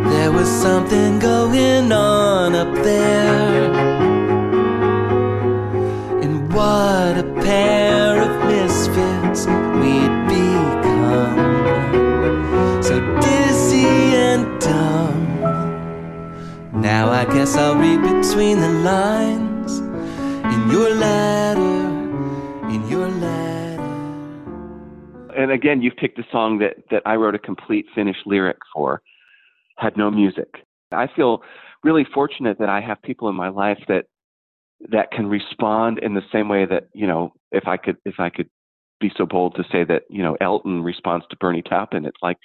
[0.09, 3.71] there was something going on up there.
[6.23, 9.45] And what a pair of misfits
[9.79, 10.06] we'd
[16.81, 23.81] Now I guess I'll read between the lines in your letter, in your letter.
[25.35, 29.01] and again, you've picked a song that, that I wrote a complete finished lyric for,
[29.77, 30.47] had no music.
[30.91, 31.41] I feel
[31.83, 34.05] really fortunate that I have people in my life that
[34.91, 38.29] that can respond in the same way that you know, if I could if I
[38.29, 38.49] could
[38.99, 42.37] be so bold to say that you know Elton responds to Bernie Taupin, it's like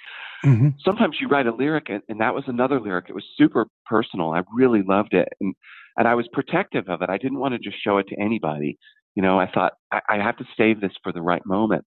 [0.43, 3.05] hmm sometimes you write a lyric and, and that was another lyric.
[3.09, 4.31] It was super personal.
[4.31, 5.55] I really loved it, and
[5.97, 7.09] and I was protective of it.
[7.09, 8.77] I didn't want to just show it to anybody.
[9.15, 11.85] You know, I thought I, I have to save this for the right moment.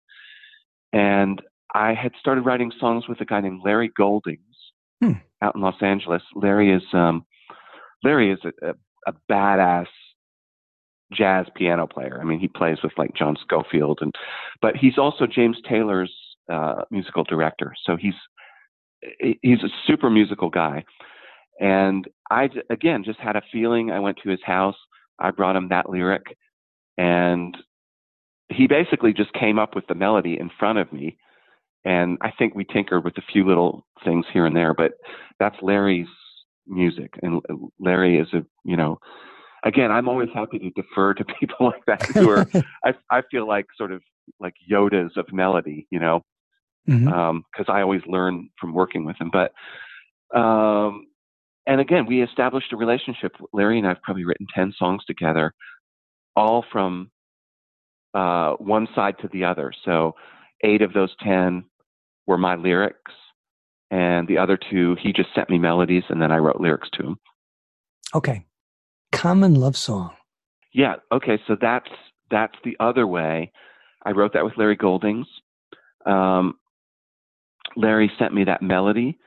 [0.93, 1.43] And
[1.75, 4.41] I had started writing songs with a guy named Larry Goldings
[5.03, 5.13] Hmm.
[5.43, 6.23] out in Los Angeles.
[6.35, 7.27] Larry is um,
[8.03, 8.75] Larry is a, a,
[9.09, 9.87] a badass
[11.13, 12.19] jazz piano player.
[12.21, 14.15] I mean, he plays with like John Scofield, and
[14.63, 16.13] but he's also James Taylor's
[16.51, 17.75] uh, musical director.
[17.85, 18.15] So he's
[19.43, 20.85] he's a super musical guy.
[21.61, 23.91] And I, again just had a feeling.
[23.91, 24.77] I went to his house.
[25.19, 26.37] I brought him that lyric,
[26.99, 27.57] and
[28.51, 31.17] he basically just came up with the melody in front of me.
[31.85, 34.93] And I think we tinkered with a few little things here and there, but
[35.39, 36.09] that's Larry's
[36.67, 37.15] music.
[37.23, 37.41] And
[37.79, 38.99] Larry is a, you know,
[39.65, 42.47] again, I'm always happy to defer to people like that who are,
[42.85, 44.03] I, I feel like sort of
[44.41, 46.23] like Yodas of melody, you know,
[46.87, 49.31] Because I always learn from working with him.
[49.33, 49.53] But
[50.37, 51.07] um,
[51.67, 53.33] and again, we established a relationship.
[53.53, 55.53] Larry and I've probably written ten songs together,
[56.35, 57.11] all from
[58.15, 59.73] uh, one side to the other.
[59.85, 60.15] So
[60.63, 61.65] eight of those ten
[62.27, 63.13] were my lyrics,
[63.91, 67.03] and the other two he just sent me melodies, and then I wrote lyrics to
[67.03, 67.17] him.
[68.15, 68.45] Okay.
[69.13, 70.11] Common love song.
[70.73, 70.97] Yeah.
[71.11, 71.41] Okay.
[71.47, 71.91] So that's
[72.31, 73.53] that's the other way.
[74.05, 75.27] I wrote that with Larry Goldings.
[76.05, 76.55] Um,
[77.77, 79.19] Larry sent me that melody,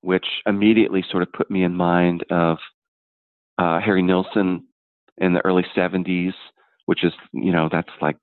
[0.00, 2.58] which immediately sort of put me in mind of
[3.58, 4.64] uh, Harry Nilsson
[5.18, 6.32] in the early '70s,
[6.86, 8.16] which is you know that's like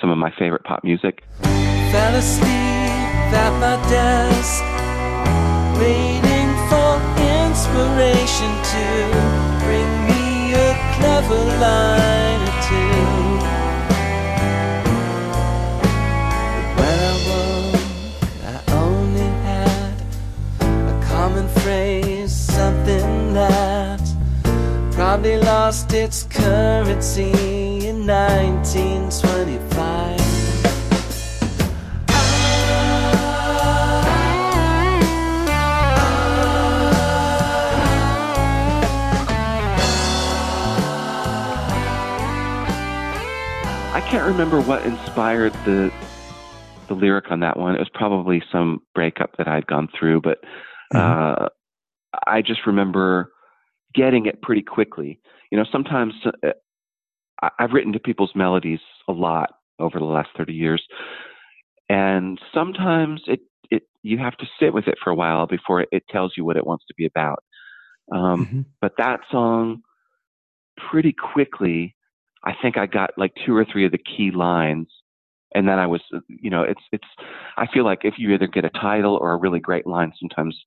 [0.00, 1.22] some of my favorite pop music.
[1.42, 2.50] Fell asleep
[3.32, 4.62] at my desk,
[5.78, 7.00] waiting for
[7.50, 12.19] inspiration to bring me a clever line
[25.10, 27.32] probably lost its currency
[27.88, 30.20] in 1925.
[43.92, 45.92] I can't remember what inspired the
[46.86, 47.74] the lyric on that one.
[47.74, 50.38] It was probably some breakup that I'd gone through, but
[50.94, 51.48] uh,
[52.28, 53.32] I just remember
[53.94, 55.20] getting it pretty quickly.
[55.50, 56.14] You know, sometimes
[56.44, 56.50] uh,
[57.58, 60.82] I've written to people's melodies a lot over the last thirty years,
[61.88, 65.88] and sometimes it it you have to sit with it for a while before it,
[65.92, 67.42] it tells you what it wants to be about.
[68.12, 68.64] Um, Mhm.
[68.80, 69.82] but that song
[70.90, 71.94] pretty quickly
[72.44, 74.88] i think i got like two or three of the key lines
[75.54, 77.06] and then i was you know it's it's
[77.56, 80.58] i feel like if you either get a title or a really great line sometimes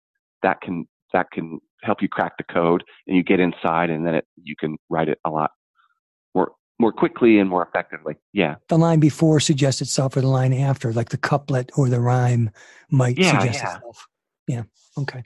[0.43, 4.15] that can that can help you crack the code and you get inside and then
[4.15, 5.51] it you can write it a lot
[6.33, 10.53] more more quickly and more effectively yeah The line before suggests itself or the line
[10.53, 12.49] after, like the couplet or the rhyme
[12.89, 13.75] might Yeah, suggest yeah.
[13.75, 14.07] itself.
[14.47, 14.63] Yeah.
[14.97, 15.23] Okay.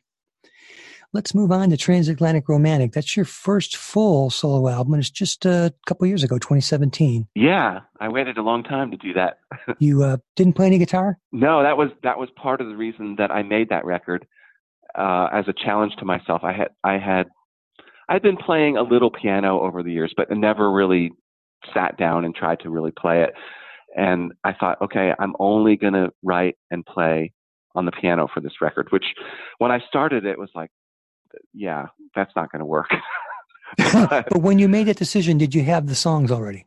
[1.13, 2.91] Let's move on to Transatlantic Romantic.
[2.91, 7.27] That's your first full solo album, and it's just a couple years ago, 2017.
[7.33, 9.39] yeah i waited a long time to do that
[9.79, 11.17] You uh, didn't play any guitar?
[11.31, 14.27] No, that was that was part of the reason that I made that record
[14.97, 16.41] uh, as a challenge to myself.
[16.43, 17.27] I had I had
[18.09, 21.11] I'd been playing a little piano over the years, but never really
[21.73, 23.31] sat down and tried to really play it.
[23.95, 27.33] And I thought, okay, I'm only gonna write and play
[27.75, 28.87] on the piano for this record.
[28.91, 29.05] Which,
[29.57, 30.71] when I started, it was like,
[31.53, 32.89] yeah, that's not gonna work.
[33.77, 36.65] but when you made that decision, did you have the songs already?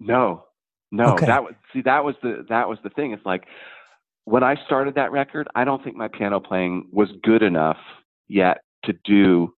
[0.00, 0.44] No,
[0.90, 1.14] no.
[1.14, 1.26] Okay.
[1.26, 1.82] That was see.
[1.82, 3.12] That was the that was the thing.
[3.12, 3.44] It's like
[4.26, 7.78] when I started that record, I don't think my piano playing was good enough
[8.28, 9.54] yet to do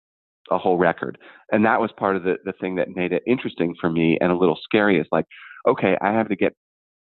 [0.50, 1.18] a whole record,
[1.50, 4.30] and that was part of the the thing that made it interesting for me and
[4.30, 5.00] a little scary.
[5.00, 5.24] Is like,
[5.66, 6.54] okay, I have to get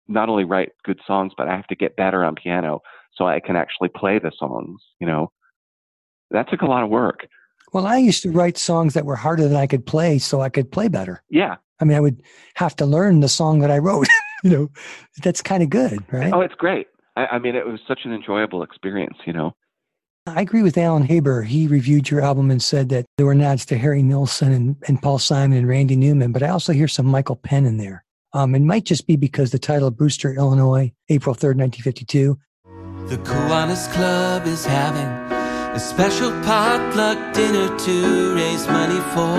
[0.07, 2.81] not only write good songs, but I have to get better on piano
[3.15, 4.81] so I can actually play the songs.
[4.99, 5.31] You know,
[6.31, 7.27] that took a lot of work.
[7.71, 10.49] Well, I used to write songs that were harder than I could play so I
[10.49, 11.23] could play better.
[11.29, 11.55] Yeah.
[11.79, 12.21] I mean, I would
[12.55, 14.07] have to learn the song that I wrote.
[14.43, 14.69] you know,
[15.23, 16.31] that's kind of good, right?
[16.33, 16.87] Oh, it's great.
[17.15, 19.17] I, I mean, it was such an enjoyable experience.
[19.25, 19.55] You know.
[20.25, 21.43] I agree with Alan Haber.
[21.43, 25.01] He reviewed your album and said that there were nods to Harry Nilsson and, and
[25.01, 28.05] Paul Simon and Randy Newman, but I also hear some Michael Penn in there.
[28.31, 32.39] Um, it might just be because the title of Brewster, Illinois, April 3rd, 1952.
[33.07, 35.07] The Kiwanis Club is having
[35.75, 39.37] a special potluck dinner to raise money for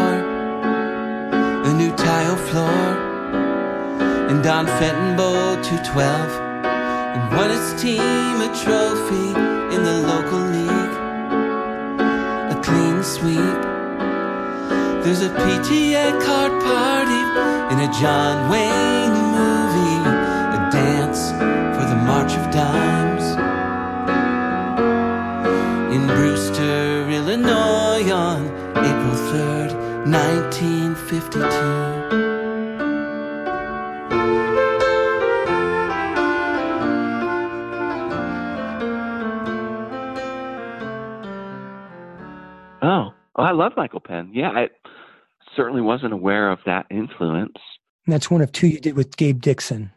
[1.64, 2.68] a new tile floor.
[4.28, 6.43] And Don Fenton bowled 212 and
[7.32, 9.28] won his team a trophy
[9.74, 10.96] in the local league.
[12.54, 13.60] A clean sweep.
[15.02, 17.22] There's a PTA card party
[17.72, 20.00] in a John Wayne movie,
[20.56, 21.30] a dance
[21.76, 23.26] for the March of Dimes
[25.94, 28.46] in Brewster, Illinois on
[28.76, 29.72] April 3rd,
[30.06, 31.93] 1952.
[43.44, 44.30] I love Michael Penn.
[44.32, 44.68] Yeah, I
[45.54, 47.58] certainly wasn't aware of that influence.
[48.06, 49.92] And that's one of two you did with Gabe Dixon.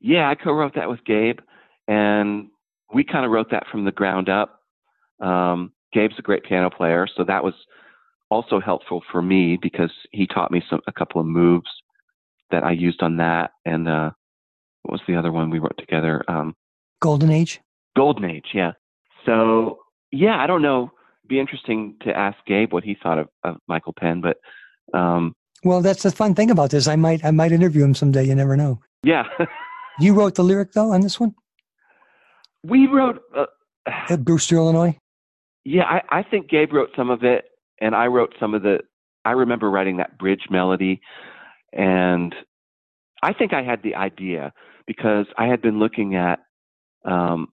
[0.00, 1.38] Yeah, I co-wrote that with Gabe,
[1.86, 2.48] and
[2.92, 4.60] we kind of wrote that from the ground up.
[5.20, 7.54] Um, Gabe's a great piano player, so that was
[8.30, 11.68] also helpful for me because he taught me some a couple of moves
[12.50, 14.10] that I used on that, and uh,
[14.82, 16.24] what was the other one we wrote together?
[16.28, 16.54] Um,
[17.00, 17.60] Golden Age.
[17.96, 18.72] Golden Age, yeah.
[19.26, 19.78] So
[20.10, 20.92] yeah, I don't know.
[21.32, 24.36] Be interesting to ask Gabe what he thought of, of Michael Penn, but
[24.92, 26.86] um, Well, that's the fun thing about this.
[26.86, 28.24] I might I might interview him someday.
[28.24, 28.80] You never know.
[29.02, 29.24] yeah,
[29.98, 31.34] You wrote the lyric though on this one,
[32.62, 33.22] we wrote.
[33.34, 33.46] Uh,
[34.10, 34.94] at Brewster, Illinois.
[35.64, 37.46] yeah, I, I think Gabe wrote some of it,
[37.80, 38.80] and I wrote some of the.
[39.24, 41.00] I remember writing that bridge melody,
[41.72, 42.34] and
[43.22, 44.52] I think I had the idea
[44.86, 46.40] because I had been looking at.
[47.06, 47.48] Um,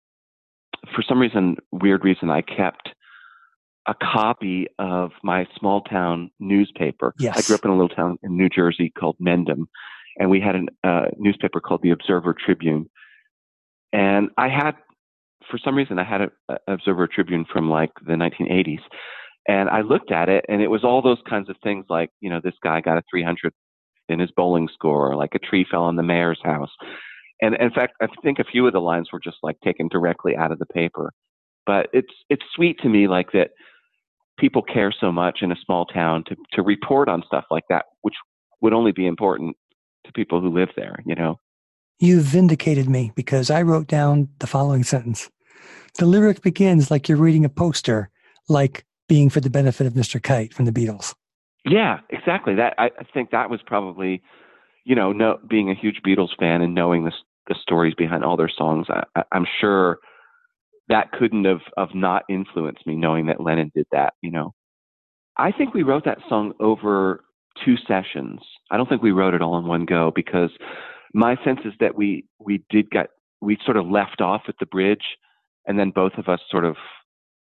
[0.93, 2.89] for some reason, weird reason, I kept
[3.89, 7.15] a copy of my small town newspaper.
[7.17, 7.37] Yes.
[7.37, 9.65] I grew up in a little town in New Jersey called Mendham,
[10.19, 12.87] and we had a uh, newspaper called the Observer Tribune.
[13.91, 14.75] And I had,
[15.49, 18.81] for some reason, I had a, a Observer Tribune from like the 1980s,
[19.47, 22.29] and I looked at it, and it was all those kinds of things like, you
[22.29, 23.51] know, this guy got a 300
[24.07, 26.71] in his bowling score, or like a tree fell on the mayor's house.
[27.41, 30.35] And in fact, I think a few of the lines were just like taken directly
[30.35, 31.11] out of the paper.
[31.65, 33.51] But it's it's sweet to me like that
[34.39, 37.85] people care so much in a small town to to report on stuff like that,
[38.01, 38.15] which
[38.61, 39.55] would only be important
[40.05, 41.39] to people who live there, you know.
[41.99, 45.29] You vindicated me because I wrote down the following sentence.
[45.97, 48.09] The lyric begins like you're reading a poster,
[48.47, 50.21] like being for the benefit of Mr.
[50.21, 51.13] Kite from the Beatles.
[51.65, 52.55] Yeah, exactly.
[52.55, 54.21] That I, I think that was probably,
[54.85, 57.11] you know, no, being a huge Beatles fan and knowing the
[57.47, 58.87] the stories behind all their songs.
[58.89, 59.99] I, I, I'm sure
[60.89, 64.13] that couldn't have have not influenced me, knowing that Lennon did that.
[64.21, 64.53] You know,
[65.37, 67.23] I think we wrote that song over
[67.63, 68.41] two sessions.
[68.71, 70.51] I don't think we wrote it all in one go because
[71.13, 73.07] my sense is that we we did get
[73.41, 75.05] we sort of left off at the bridge,
[75.65, 76.75] and then both of us sort of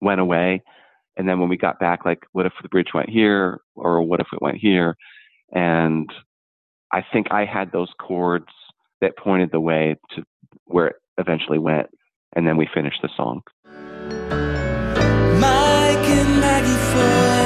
[0.00, 0.62] went away.
[1.16, 4.20] And then when we got back, like, what if the bridge went here, or what
[4.20, 4.96] if it went here?
[5.52, 6.08] And
[6.92, 8.46] I think I had those chords
[9.00, 10.22] that pointed the way to
[10.66, 11.88] where it eventually went,
[12.34, 13.42] and then we finish the song.
[15.40, 17.42] Mike and Maggie Foy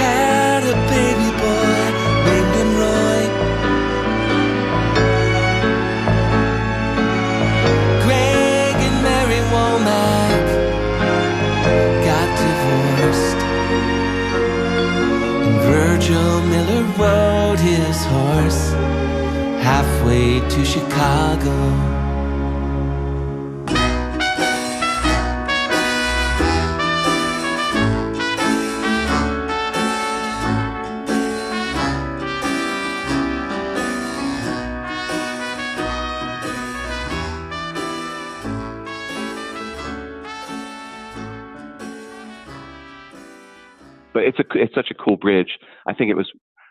[0.00, 1.80] had a baby boy
[2.26, 3.22] named him Roy.
[8.04, 10.46] Greg and Mary Womack
[12.08, 13.40] got divorced.
[15.44, 18.72] And Virgil Miller rode his horse
[19.62, 21.91] halfway to Chicago.
[44.22, 45.58] But it's a it's such a cool bridge.
[45.86, 46.30] I think it was.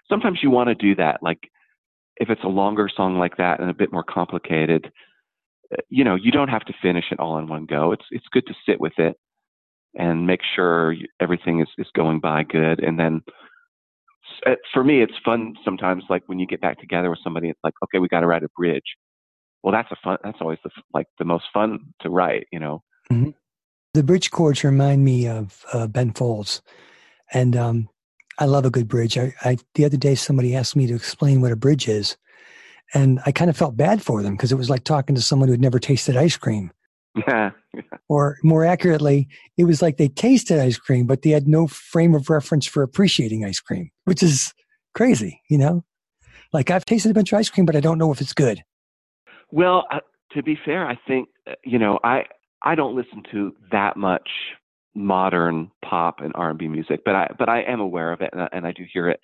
[0.10, 1.50] Sometimes you want to do that, like
[2.18, 4.92] if it's a longer song like that and a bit more complicated.
[5.74, 7.92] uh, You know, you don't have to finish it all in one go.
[7.92, 9.18] It's it's good to sit with it
[9.96, 13.22] and make sure everything is is going by good, and then
[14.46, 16.04] uh, for me, it's fun sometimes.
[16.10, 18.44] Like when you get back together with somebody, it's like, okay, we got to write
[18.44, 18.96] a bridge.
[19.62, 20.18] Well, that's a fun.
[20.24, 22.48] That's always the like the most fun to write.
[22.52, 22.84] You know.
[23.94, 26.62] The bridge chords remind me of uh, Ben Folds,
[27.34, 27.90] and um,
[28.40, 29.18] I love a good bridge.
[29.18, 32.18] I, I the other day somebody asked me to explain what a bridge is,
[32.94, 35.48] and I kind of felt bad for them because it was like talking to someone
[35.48, 36.72] who had never tasted ice cream,
[37.28, 37.52] Yeah.
[38.10, 39.28] or more accurately,
[39.58, 42.84] it was like they tasted ice cream, but they had no frame of reference for
[42.84, 44.54] appreciating ice cream, which is
[44.96, 45.84] crazy, you know.
[46.54, 48.62] Like I've tasted a bunch of ice cream, but I don't know if it's good.
[49.52, 50.00] Well, uh,
[50.34, 52.26] to be fair, I think uh, you know I
[52.62, 54.30] I don't listen to that much
[54.96, 58.30] modern pop and R and B music, but I but I am aware of it
[58.34, 59.20] and I, and I do hear it.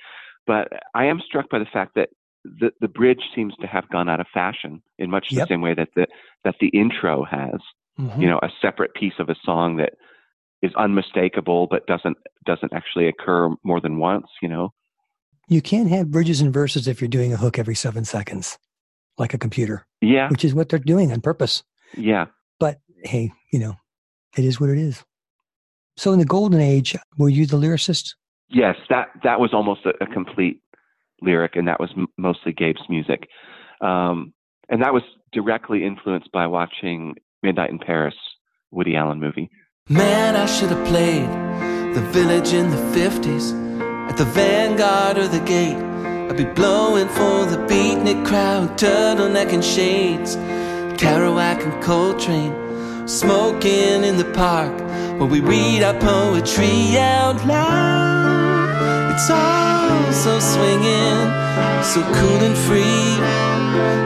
[0.45, 2.09] But I am struck by the fact that
[2.43, 5.47] the the bridge seems to have gone out of fashion in much Yep.
[5.47, 6.07] the same way that the
[6.43, 7.59] that the intro has.
[7.99, 8.21] Mhm.
[8.21, 9.93] You know, a separate piece of a song that
[10.61, 14.27] is unmistakable but doesn't doesn't actually occur more than once.
[14.41, 14.73] You know.
[15.49, 18.57] You can't have bridges and verses if you're doing a hook every seven seconds,
[19.17, 20.29] like a computer, Yeah.
[20.29, 21.63] which is what they're doing on purpose.
[21.95, 22.25] Yeah.
[22.59, 23.75] But hey, you know,
[24.37, 25.05] it is what it is.
[25.97, 28.13] So in the golden age, were you the lyricist?
[28.49, 30.61] Yes, that that was almost a, a complete
[31.21, 33.27] lyric, and that was m- mostly Gabe's music,
[33.81, 34.33] um,
[34.69, 38.15] and that was directly influenced by watching Midnight in Paris,
[38.71, 39.49] Woody Allen movie.
[39.89, 41.27] Man, I should have played
[41.95, 43.53] the village in the 50s
[44.09, 45.75] at the vanguard or the gate.
[45.75, 50.35] I'd be blowing for the beatnik crowd, turtleneck and shades,
[51.01, 52.53] Kerouac and Coltrane,
[53.07, 54.77] smoking in the park
[55.17, 59.11] where we read our poetry out loud.
[59.13, 61.19] It's all so swinging,
[61.83, 63.17] so cool and free.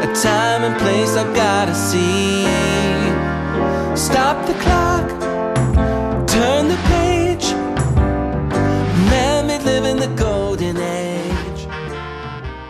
[0.07, 2.43] A time and place I've gotta see.
[3.95, 5.09] Stop the clock,
[6.27, 7.53] turn the page.
[9.47, 11.67] Me live in the golden age.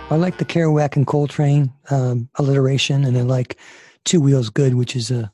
[0.09, 3.57] I like the Kerouac and Coltrane um, alliteration, and I like
[4.05, 5.31] Two Wheels Good, which is a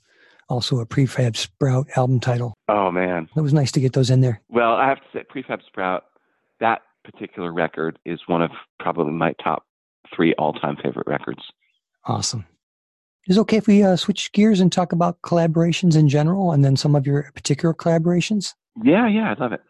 [0.49, 2.53] also a Prefab Sprout album title.
[2.69, 3.29] Oh man.
[3.35, 4.41] It was nice to get those in there.
[4.49, 6.05] Well, I have to say, Prefab Sprout,
[6.59, 9.63] that particular record is one of probably my top
[10.15, 11.41] three all-time favorite records.
[12.05, 12.45] Awesome.
[13.27, 16.63] Is it okay if we uh, switch gears and talk about collaborations in general, and
[16.63, 18.53] then some of your particular collaborations?
[18.81, 19.61] Yeah, yeah, I love it.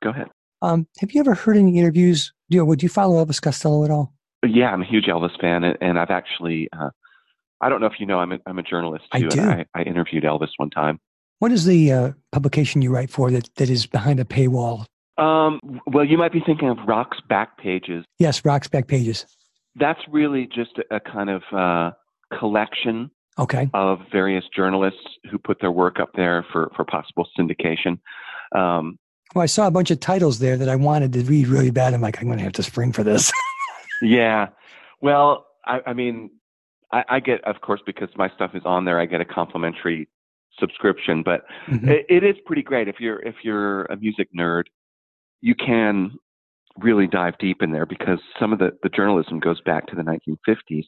[0.00, 0.28] Go ahead.
[0.62, 2.32] Um, have you ever heard any interviews?
[2.50, 4.14] Do you, would you follow Elvis Costello at all?
[4.46, 6.90] Yeah, I'm a huge Elvis fan, and, and I've actually, uh,
[7.60, 9.40] I don't know if you know, I'm a, I'm a journalist I too, do.
[9.40, 10.98] and I, I interviewed Elvis one time.
[11.40, 14.86] What is the uh, publication you write for that, that is behind a paywall?
[15.18, 18.04] Um, well, you might be thinking of Rock's Back Pages.
[18.18, 19.26] Yes, Rock's Back Pages.
[19.76, 21.90] That's really just a, a kind of uh,
[22.38, 23.70] collection Okay.
[23.72, 25.00] of various journalists
[25.30, 27.98] who put their work up there for, for possible syndication.
[28.54, 28.98] Um,
[29.34, 31.94] Well, I saw a bunch of titles there that I wanted to read really bad.
[31.94, 33.30] I'm like, I'm going to have to spring for this.
[34.02, 34.48] Yeah.
[35.02, 36.30] Well, I, I mean,
[36.92, 40.08] I, I get, of course, because my stuff is on there, I get a complimentary
[40.58, 41.22] subscription.
[41.22, 41.88] But Mhm.
[41.88, 44.64] it, it is pretty great if you're if you're a music nerd,
[45.40, 46.12] you can
[46.78, 50.02] really dive deep in there because some of the the journalism goes back to the
[50.02, 50.86] 1950s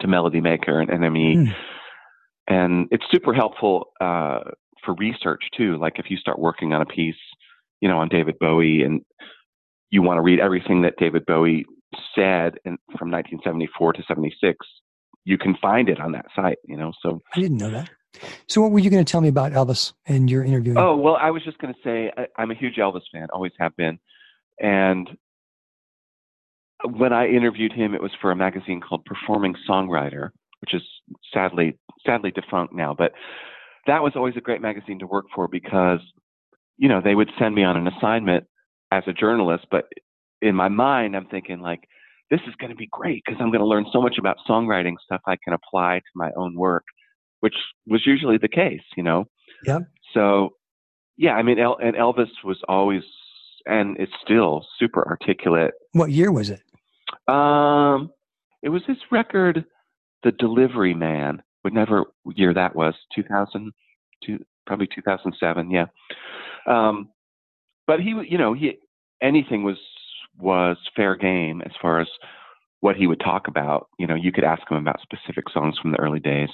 [0.00, 1.54] to Melody Maker and NME, Mm.
[2.48, 4.40] and it's super helpful uh,
[4.84, 5.76] for research too.
[5.78, 7.16] Like if you start working on a piece,
[7.80, 9.02] you know, on David Bowie and
[9.90, 11.66] you want to read everything that David Bowie
[12.14, 14.56] said in, from 1974 to 76,
[15.24, 16.92] you can find it on that site, you know.
[17.02, 17.90] So, I didn't know that.
[18.48, 20.74] So, what were you going to tell me about Elvis and your interview?
[20.76, 23.52] oh, well, I was just going to say I, I'm a huge Elvis fan, always
[23.58, 23.98] have been.
[24.58, 25.08] And
[26.84, 30.82] when I interviewed him, it was for a magazine called Performing Songwriter, which is
[31.32, 32.94] sadly, sadly defunct now.
[32.96, 33.12] But
[33.86, 36.00] that was always a great magazine to work for because,
[36.76, 38.44] you know, they would send me on an assignment
[38.92, 39.84] as a journalist, but
[40.42, 41.88] in my mind, I'm thinking like,
[42.30, 44.94] this is going to be great because I'm going to learn so much about songwriting
[45.04, 46.84] stuff I can apply to my own work,
[47.40, 47.54] which
[47.86, 49.24] was usually the case, you know.
[49.66, 49.80] Yeah.
[50.14, 50.50] So,
[51.16, 53.02] yeah, I mean, El- and Elvis was always
[53.66, 55.74] and is still super articulate.
[55.92, 56.62] What year was it?
[57.32, 58.10] Um,
[58.62, 59.64] it was his record,
[60.22, 62.04] "The Delivery Man," whatever
[62.34, 63.72] year that was, 2000,
[64.24, 65.70] two, probably 2007.
[65.70, 65.86] Yeah.
[66.66, 67.10] Um,
[67.86, 68.78] but he, you know, he
[69.20, 69.76] anything was
[70.40, 72.08] was fair game as far as
[72.80, 73.88] what he would talk about.
[73.98, 76.48] You know, you could ask him about specific songs from the early days,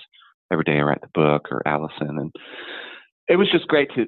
[0.52, 2.32] "Every Day I Write the Book" or "Alison," and
[3.28, 4.06] it was just great to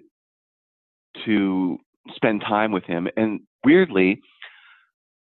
[1.24, 1.78] to
[2.14, 3.08] spend time with him.
[3.16, 4.20] And weirdly,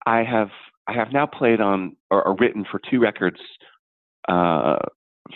[0.06, 0.50] I have
[0.88, 3.40] I have now played on or, or written for two records.
[4.30, 4.78] Uh,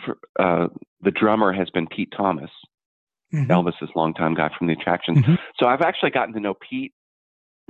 [0.06, 0.68] for, uh,
[1.02, 2.50] the drummer has been Pete Thomas,
[3.34, 3.48] Mhm.
[3.48, 5.20] Elvis's longtime guy from the Attractions.
[5.20, 5.38] Mhm.
[5.58, 6.94] So I've actually gotten to know Pete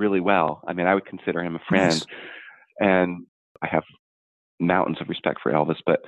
[0.02, 0.62] really well.
[0.68, 2.06] I mean, I would consider him a friend, Nice.
[2.80, 3.26] and
[3.62, 3.84] I have
[4.60, 5.78] mountains of respect for Elvis.
[5.86, 6.00] But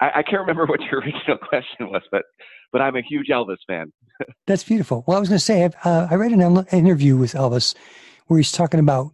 [0.00, 2.22] I, I can't remember what your original question was, but
[2.72, 3.92] but I'm a huge Elvis fan.
[4.46, 5.04] That's beautiful.
[5.06, 7.74] Well, I was going to say, I've, uh, I read an interview with Elvis
[8.26, 9.12] where he's talking about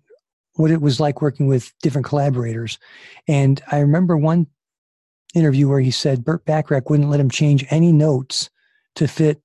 [0.54, 2.78] what it was like working with different collaborators.
[3.28, 4.48] And I remember one
[5.34, 8.50] interview where he said Burt Bacharach wouldn't let him change any notes
[8.96, 9.40] to fit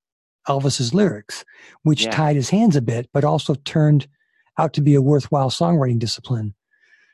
[0.48, 1.44] Elvis's lyrics,
[1.84, 2.10] which Yeah.
[2.10, 4.08] tied his hands a bit, but also turned
[4.58, 6.54] out to be a worthwhile songwriting discipline.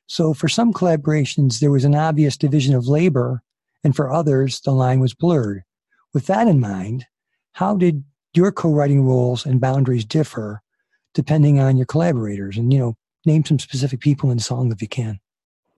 [0.06, 3.42] So for some collaborations, there was an obvious division of labor,
[3.82, 5.62] and for others, the line was blurred.
[6.14, 7.06] With that in mind,
[7.52, 10.62] how did your co-writing roles and boundaries differ
[11.14, 12.56] depending on your collaborators?
[12.56, 15.18] And you know, name some specific people in songs if you can.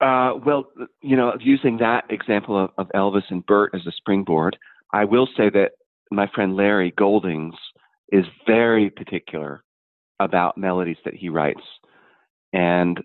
[0.01, 0.67] Uh, well,
[1.01, 4.57] you know, using that example of, of Elvis and Burt as a springboard,
[4.93, 5.73] I will say that
[6.11, 7.55] my friend Larry Goldings
[8.13, 9.65] is very particular
[10.21, 11.61] about melodies that he writes
[12.53, 13.01] and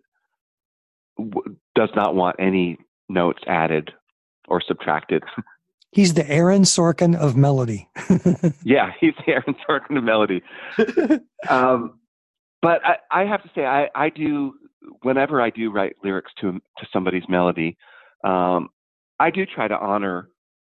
[1.17, 2.77] w- does not want any
[3.09, 3.91] notes added
[4.47, 5.23] or subtracted.
[5.91, 7.87] He's the Aaron Sorkin of melody.
[8.63, 10.41] yeah, he's the Aaron Sorkin of melody.
[11.49, 11.99] um,
[12.63, 14.55] but I, I have to say, I, I do
[15.03, 17.77] whenever I do write lyrics to to somebody's melody,
[18.23, 18.69] um,
[19.19, 20.29] I do try to honor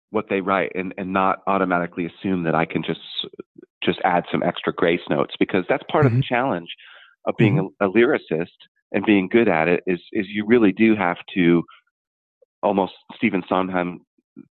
[0.10, 3.00] what they write and, and not automatically assume that I can just
[3.84, 6.70] just add some extra grace notes because that's part of the challenge
[7.26, 8.48] of being a, a lyricist
[8.92, 11.64] and being good at it is is you really do have to
[12.64, 14.02] almost Stephen Sondheim,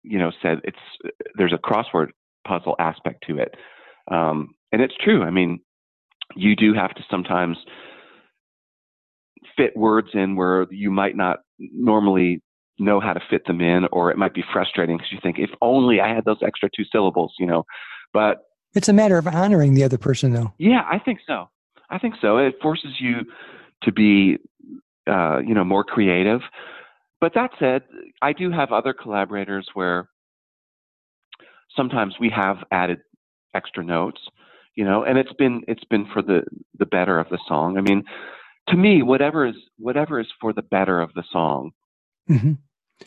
[0.02, 0.78] you know, said it's
[1.36, 2.08] there's a crossword
[2.46, 3.54] puzzle aspect to it,
[4.10, 5.22] um, and it's true.
[5.22, 5.60] I mean,
[6.34, 7.56] you do have to sometimes
[9.56, 12.42] fit words in where you might not normally
[12.78, 15.50] know how to fit them in, or it might be frustrating because you think, if
[15.60, 17.64] only I had those extra two syllables, you know.
[18.12, 18.38] But
[18.74, 20.52] It's a matter of honoring the other person, though.
[20.58, 21.48] yeah, I think so.
[21.90, 22.38] I think so.
[22.38, 23.20] It forces you
[23.82, 24.38] to be,
[25.08, 26.40] uh, you know, more creative.
[27.20, 27.82] But that said,
[28.22, 30.08] I do have other collaborators where
[31.76, 32.98] sometimes we have added
[33.54, 34.20] extra notes,
[34.76, 36.42] you know, and it's been it's been for the
[36.78, 37.76] the better of the song.
[37.76, 38.04] I mean,
[38.68, 41.72] to me, whatever is whatever is for the better of the song.
[42.28, 42.52] hmm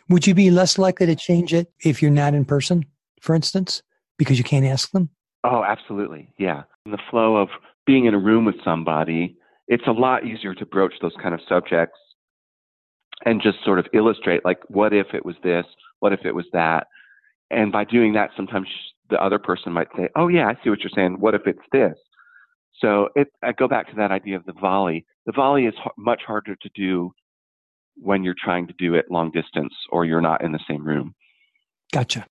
[0.09, 2.86] Would you be less likely to change it if you're not in person,
[3.22, 3.82] for instance,
[4.18, 5.09] because you can't ask them?
[5.43, 6.63] Oh, absolutely, yeah.
[6.85, 7.49] The flow of
[7.85, 9.37] being in a room with somebody,
[9.67, 11.97] it's a lot easier to broach those kind of subjects
[13.25, 15.65] and just sort of illustrate, like, what if it was this?
[15.99, 16.87] What if it was that?
[17.51, 18.67] And by doing that, sometimes
[19.09, 21.19] the other person might say, "Oh, yeah, I see what you're saying.
[21.19, 21.97] What if it's this?"
[22.79, 25.05] So it, I go back to that idea of the volley.
[25.25, 27.13] The volley is much harder to do
[27.95, 31.13] when you're trying to do it long distance or you're not in the same room.
[31.91, 32.25] Gotcha.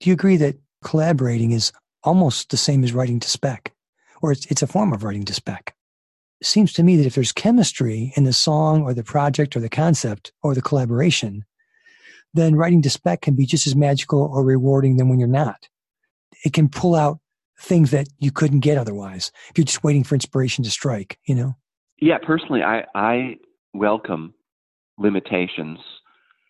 [0.00, 1.72] Do you agree that collaborating is
[2.02, 3.72] almost the same as writing to spec,
[4.22, 5.74] or it's, it's a form of writing to spec?
[6.40, 9.60] It seems to me that if there's chemistry in the song or the project or
[9.60, 11.44] the concept or the collaboration,
[12.34, 15.68] then writing to spec can be just as magical or rewarding than when you're not.
[16.44, 17.18] It can pull out
[17.58, 21.34] things that you couldn't get otherwise if you're just waiting for inspiration to strike, you
[21.34, 21.56] know?
[21.98, 23.36] Yeah, personally, I, I
[23.72, 24.34] welcome
[24.98, 25.78] limitations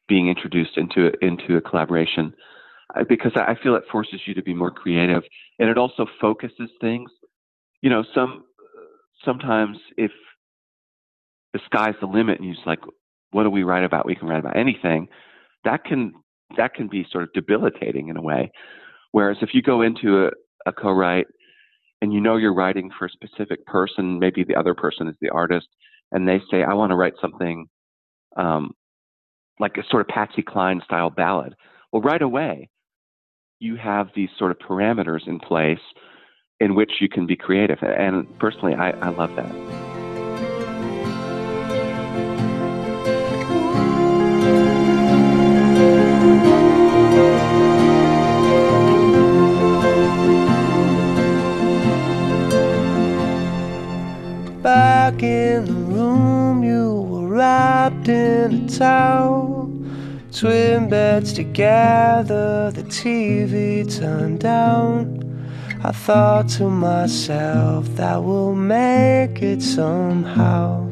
[0.08, 2.32] being introduced into into a collaboration
[3.08, 5.22] because I I feel it forces you to be more creative
[5.58, 7.10] and it also focuses things.
[7.82, 8.44] You know, some
[9.24, 10.12] sometimes if
[11.52, 12.80] the sky's the limit and you're just like,
[13.30, 14.06] what do we write about?
[14.06, 15.08] We can write about anything.
[15.64, 16.12] That can
[16.56, 18.50] that can be sort of debilitating in a way.
[19.12, 20.30] Whereas if you go into a,
[20.66, 21.26] a co-write
[22.02, 25.30] and you know you're writing for a specific person, maybe the other person is the
[25.30, 25.66] artist,
[26.12, 27.66] and they say, I want to write something
[28.36, 28.72] um,
[29.58, 31.54] like a sort of Patsy Cline style ballad.
[31.92, 32.68] Well, right away,
[33.58, 35.80] you have these sort of parameters in place
[36.60, 37.78] in which you can be creative.
[37.82, 39.52] And personally, I, I love that.
[54.62, 59.55] Back in the room, you were wrapped in a towel.
[60.38, 65.22] Twin beds together, the TV turned down.
[65.82, 70.90] I thought to myself, that we'll make it somehow.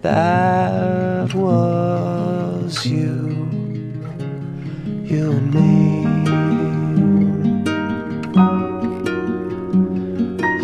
[0.00, 3.46] That was you,
[5.04, 6.06] you and me.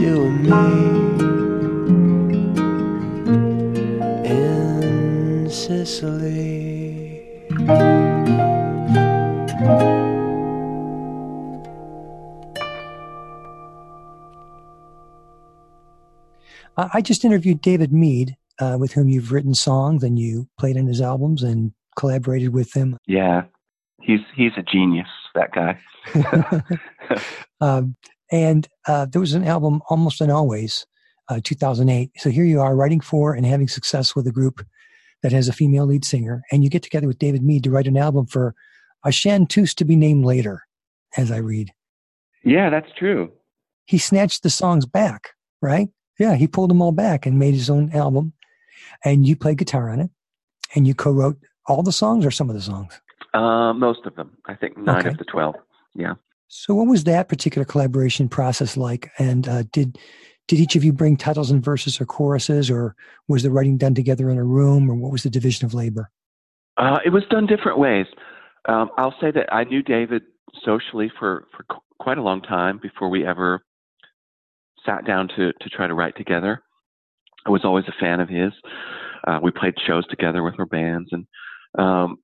[0.03, 0.65] You and me
[4.31, 6.72] in Sicily.
[16.95, 20.87] I just interviewed David Mead, uh, with whom you've written songs and you played on
[20.87, 22.97] his albums and collaborated with him.
[23.07, 23.45] Yeah,
[24.01, 25.09] he's he's a genius.
[25.35, 25.79] That guy.
[27.61, 27.97] um,
[28.31, 30.87] and uh, there was an album, Almost and Always,
[31.29, 32.11] uh, 2008.
[32.19, 34.65] So here you are writing for and having success with a group
[35.23, 37.87] that has a female lead singer, and you get together with David Mead to write
[37.87, 38.55] an album for
[39.05, 40.63] a chanteuse to be named later,
[41.17, 41.73] as I read.
[42.45, 43.31] Yeah, that's true.
[43.87, 45.89] He snatched the songs back, right?
[46.19, 48.33] Yeah, he pulled them all back and made his own album,
[49.05, 50.11] and you played guitar on it,
[50.75, 53.01] and you co-wrote all the songs or some of the songs.
[53.35, 55.09] Uh, most of them, I think, nine Okay.
[55.09, 55.55] of the twelve.
[55.95, 56.15] Yeah.
[56.49, 59.11] So, what was that particular collaboration process like?
[59.19, 59.99] And uh, did
[60.49, 62.95] did each of you bring titles and verses or choruses, or
[63.29, 66.11] was the writing done together in a room, or what was the division of labor?
[66.77, 68.07] Uh, it was done different ways.
[68.69, 70.23] Um, I'll say that I knew David
[70.65, 73.63] socially for, for qu- quite a long time before we ever
[74.85, 76.63] sat down to, to try to write together.
[77.47, 78.53] I was always a fan of his.
[79.27, 81.11] Uh, we played shows together with our bands.
[81.13, 81.27] And
[81.79, 82.17] um,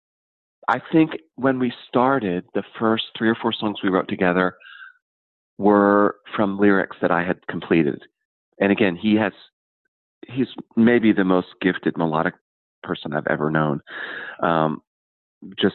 [0.69, 4.57] I think when we started, the first three or four songs we wrote together
[5.57, 8.01] were from lyrics that I had completed.
[8.61, 9.33] And again, he has,
[10.29, 12.35] he's maybe the most gifted melodic
[12.85, 13.81] person I've ever known.
[14.41, 14.81] Um,
[15.61, 15.75] just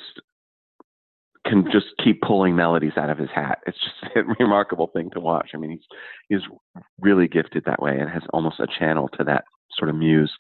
[1.46, 3.60] can just keep pulling melodies out of his hat.
[3.68, 5.50] It's just a remarkable thing to watch.
[5.54, 5.86] I mean, he's
[6.30, 9.44] he's really gifted that way and has almost a channel to that
[9.78, 10.34] sort of muse.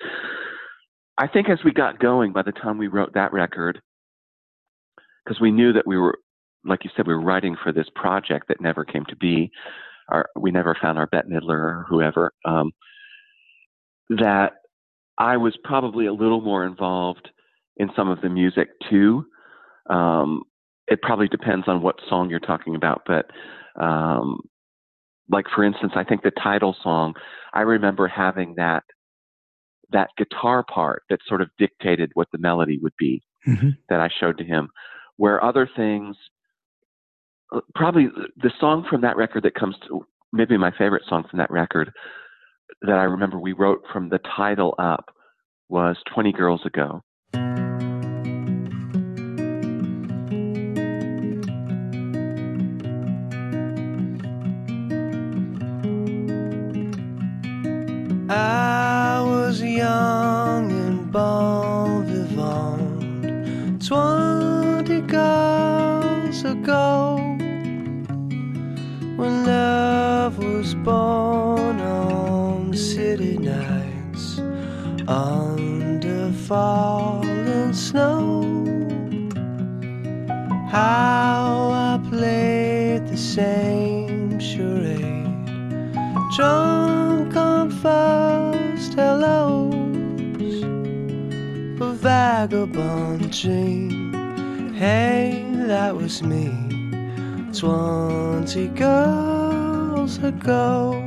[1.17, 3.81] I think as we got going, by the time we wrote that record,
[5.25, 6.17] because we knew that we were,
[6.63, 9.51] like you said, we were writing for this project that never came to be.
[10.13, 12.31] Our, we never found our Bette Midler or whoever.
[12.45, 12.71] Um,
[14.09, 14.53] that
[15.17, 17.29] I was probably a little more involved
[17.77, 19.25] in some of the music too.
[19.89, 20.43] Um,
[20.87, 23.31] it probably depends on what song you're talking about, but
[23.81, 24.41] um,
[25.29, 27.13] like for instance, I think the title song,
[27.53, 28.83] I remember having that
[29.91, 34.09] that guitar part that sort of dictated what the melody would be hmm that I
[34.19, 34.69] showed to him.
[35.17, 36.15] Where other things,
[37.53, 41.37] Uh, probably the song from that record that comes to maybe my favorite song from
[41.37, 41.91] that record
[42.81, 45.05] that I remember we wrote from the title up
[45.69, 47.01] was 20 Girls Ago.
[58.29, 58.62] I
[76.53, 78.43] falling snow.
[80.69, 85.47] How I played the same charade
[86.35, 90.61] drunk on first hellos,
[91.81, 94.13] a vagabond dream.
[94.75, 96.45] Hey, that was me,
[97.51, 101.01] twenty girls ago.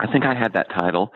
[0.00, 1.12] I think I had that title,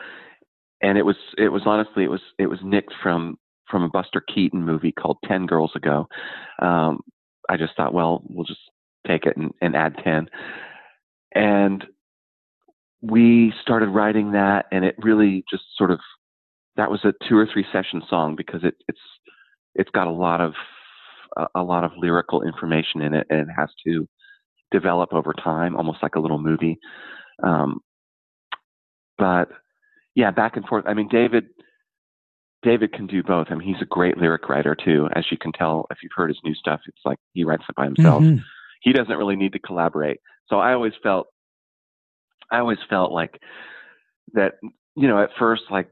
[0.82, 3.38] and it was it was honestly it was it was nicked from
[3.70, 6.06] from a Buster Keaton movie called Ten Girls Ago.
[6.60, 7.00] Um,
[7.48, 8.60] I just thought, well, we'll just
[9.06, 10.28] take it and, and add ten,
[11.34, 11.84] and
[13.00, 15.98] we started writing that, and it really just sort of
[16.76, 19.00] that was a two or three session song because it, it's
[19.74, 20.54] it's got a lot of
[21.54, 24.06] a, lot of lyrical information in it, and it has to
[24.70, 26.78] develop over time, almost like a little movie.
[27.42, 27.80] Um,
[29.18, 29.48] but
[30.14, 30.84] yeah, back and forth.
[30.86, 31.44] I mean, David
[32.62, 33.48] David can do both.
[33.50, 36.28] I mean, he's a great lyric writer too, as you can tell if you've heard
[36.30, 36.80] his new stuff.
[36.86, 38.22] It's like he writes it by himself.
[38.22, 38.40] Mhm.
[38.82, 40.20] He doesn't really need to collaborate.
[40.46, 41.26] So I always felt,
[42.50, 43.40] I always felt like
[44.34, 44.54] that.
[44.94, 45.88] You know, at first, like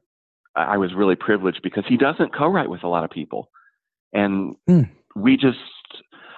[0.54, 3.50] I was really privileged because he doesn't co-write with a lot of people,
[4.12, 4.82] and Hmm.
[5.16, 5.58] we just.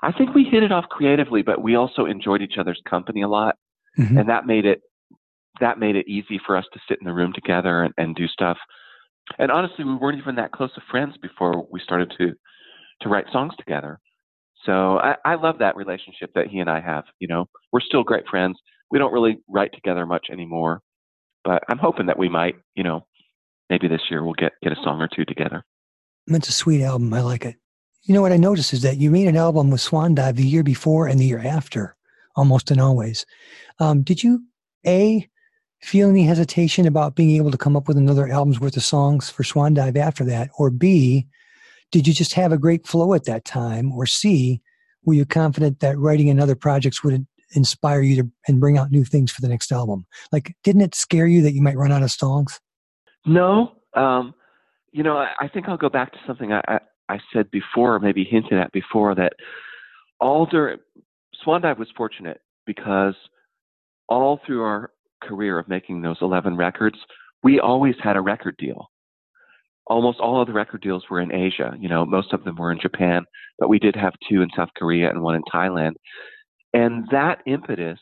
[0.04, 3.28] I think we hit it off creatively, but we also enjoyed each other's company a
[3.28, 3.56] lot
[3.98, 4.18] Mhm.
[4.18, 4.80] and that made it
[5.62, 8.26] that made it easy for us to sit in the room together and, and do
[8.26, 8.58] stuff.
[9.38, 12.32] And honestly, we weren't even that close of friends before we started to
[13.00, 13.98] to write songs together.
[14.64, 17.04] So I, I love that relationship that he and I have.
[17.18, 18.56] You know, we're still great friends.
[18.90, 20.82] We don't really write together much anymore,
[21.44, 22.56] but I'm hoping that we might.
[22.74, 23.06] You know,
[23.70, 25.64] maybe this year we'll get get a song or two together.
[26.26, 27.12] It's a sweet album.
[27.14, 27.56] I like it.
[28.02, 30.46] You know what I noticed is that you made an album with Swan Dive the
[30.46, 31.96] year before and the year after,
[32.34, 33.24] almost and always.
[33.78, 34.42] Um, did you
[34.86, 35.28] a
[35.82, 39.28] feel any hesitation about being able to come up with another album's worth of songs
[39.30, 41.26] for Swan Dive after that, or b
[41.90, 44.60] did you just have a great flow at that time, or c
[45.04, 49.04] were you confident that writing another projects would inspire you to and bring out new
[49.04, 50.06] things for the next album?
[50.30, 52.60] Like, didn't it scare you that you might run out of songs?
[53.26, 54.34] No, um,
[54.92, 56.78] you know, I, I think I'll go back to something I, I,
[57.08, 59.34] I said before, or maybe hinted at before, that
[60.20, 60.78] all during
[61.42, 63.14] Swan Dive was fortunate because
[64.08, 64.91] all through our
[65.22, 66.98] career of making those 11 records,
[67.42, 68.90] we always had a record deal.
[69.86, 71.74] Almost all of the record deals were in Asia.
[71.78, 73.24] You know, most of them were in Japan,
[73.58, 75.92] but we did have two in South Korea and one in Thailand.
[76.72, 77.98] And that impetus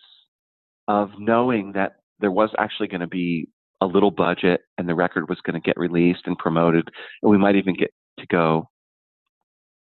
[0.88, 3.48] of knowing that there was actually going to be
[3.80, 6.88] a little budget and the record was going to get released and promoted
[7.22, 8.68] and we might even get to go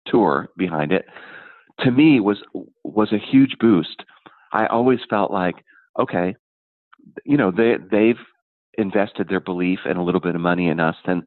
[0.06, 1.04] tour behind it
[1.80, 2.38] to me was
[2.84, 4.02] was a huge boost
[4.52, 5.56] i always felt like
[5.98, 6.34] okay
[7.24, 8.20] you know they they've
[8.78, 11.22] invested their belief and a little bit of money in us then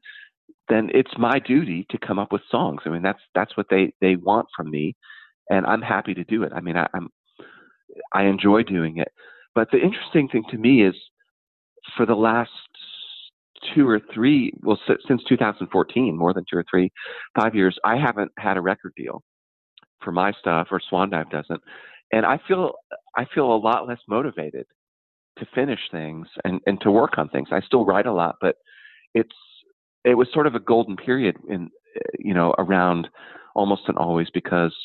[0.68, 2.82] then it's my duty to come up with songs.
[2.86, 4.96] I mean that's that's what they they want from me
[5.50, 6.52] and i'm happy to do it.
[6.56, 7.10] I mean I, i'm
[8.14, 9.10] i enjoy doing it.
[9.54, 10.96] But the interesting thing to me is
[11.96, 12.50] for the last
[13.74, 16.92] two or three, well, since 2014, more than two or three,
[17.40, 19.24] five years, I haven't had a record deal
[20.02, 21.62] for my stuff, or Swan Dive doesn't,
[22.12, 22.74] and I feel
[23.18, 24.66] I feel a lot less motivated
[25.38, 27.50] to finish things and and to work on things.
[27.52, 28.56] I still write a lot, but
[29.14, 29.36] it's
[30.04, 31.70] it was sort of a golden period in
[32.20, 33.08] you know around
[33.56, 34.76] almost and always because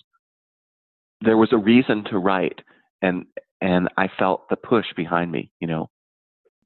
[1.21, 2.61] there was a reason to write
[3.03, 3.27] and
[3.61, 5.91] and I felt the push behind me, you know.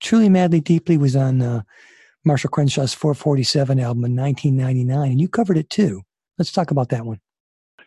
[0.01, 1.63] Truly Madly Deeply was on uh,
[2.25, 6.03] Marshall Crenshaw's 447 album in 1999, and you covered it too.
[6.39, 7.21] Let's talk about that one.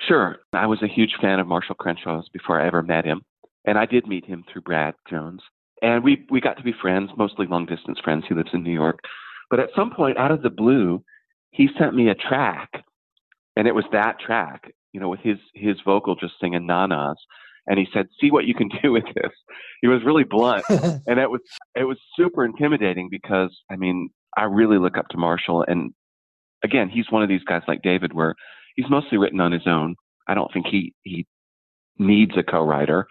[0.07, 0.37] Sure.
[0.53, 3.21] I was a huge fan of Marshall Crenshaw's before I ever met him.
[3.65, 5.41] And I did meet him through Brad Jones.
[5.81, 8.25] And we, we got to be friends, mostly long distance friends.
[8.27, 8.99] He lives in New York.
[9.49, 11.03] But at some point, out of the blue,
[11.51, 12.69] he sent me a track,
[13.55, 17.15] and it was that track, you know, with his his vocal just singing nanas.
[17.65, 19.31] And he said, "See what you can do with this."
[19.81, 21.41] He was really blunt, and it was
[21.75, 25.93] it was super intimidating because I mean I really look up to Marshall, and
[26.63, 28.35] again, he's one of these guys like David, where
[28.75, 29.95] he's mostly written on his own.
[30.27, 31.25] I don't think he he
[31.99, 33.07] needs a co-writer,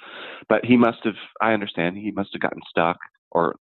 [0.48, 1.14] but he must have.
[1.40, 2.98] I understand he must have gotten stuck
[3.30, 3.56] or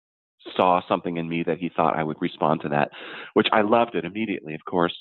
[0.56, 2.90] saw something in me that he thought I would respond to that,
[3.34, 4.54] which I loved it immediately.
[4.54, 4.94] Of course,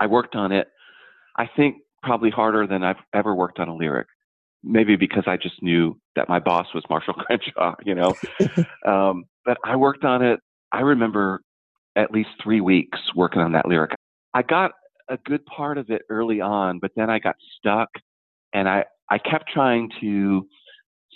[0.00, 0.68] I worked on it.
[1.36, 4.08] I think probably harder than I've ever worked on a lyric.
[4.64, 8.14] Maybe because I just knew that my boss was Marshall Crenshaw, you know.
[8.86, 10.40] um, but I worked on it.
[10.72, 11.40] I remember
[11.96, 13.92] at least three weeks working on that lyric.
[14.34, 14.72] I got
[15.08, 17.88] a good part of it early on, but then I got stuck
[18.52, 20.46] and I, I kept trying to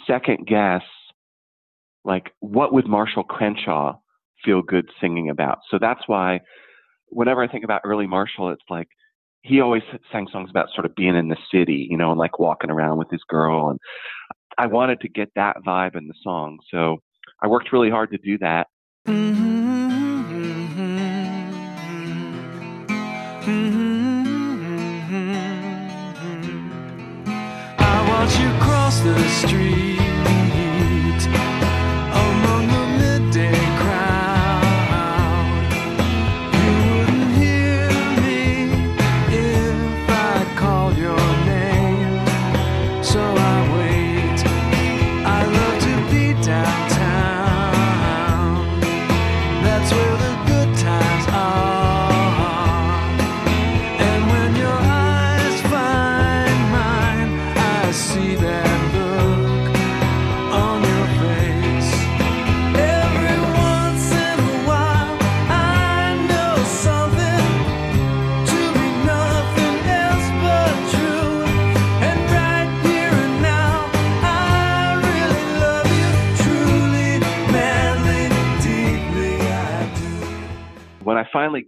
[0.07, 0.83] second guess
[2.05, 3.99] like what would Marshall Crenshaw
[4.45, 5.59] feel good singing about.
[5.71, 6.41] So that's why
[7.09, 8.89] whenever I think about early Marshall, it's like
[9.43, 12.39] he always sang songs about sort of being in the city, you know, and like
[12.39, 13.71] walking around with his girl.
[13.71, 13.79] And
[14.59, 16.59] I wanted to get that vibe in the song.
[16.71, 16.99] So
[17.41, 18.67] I worked really hard to do that.
[19.07, 19.72] I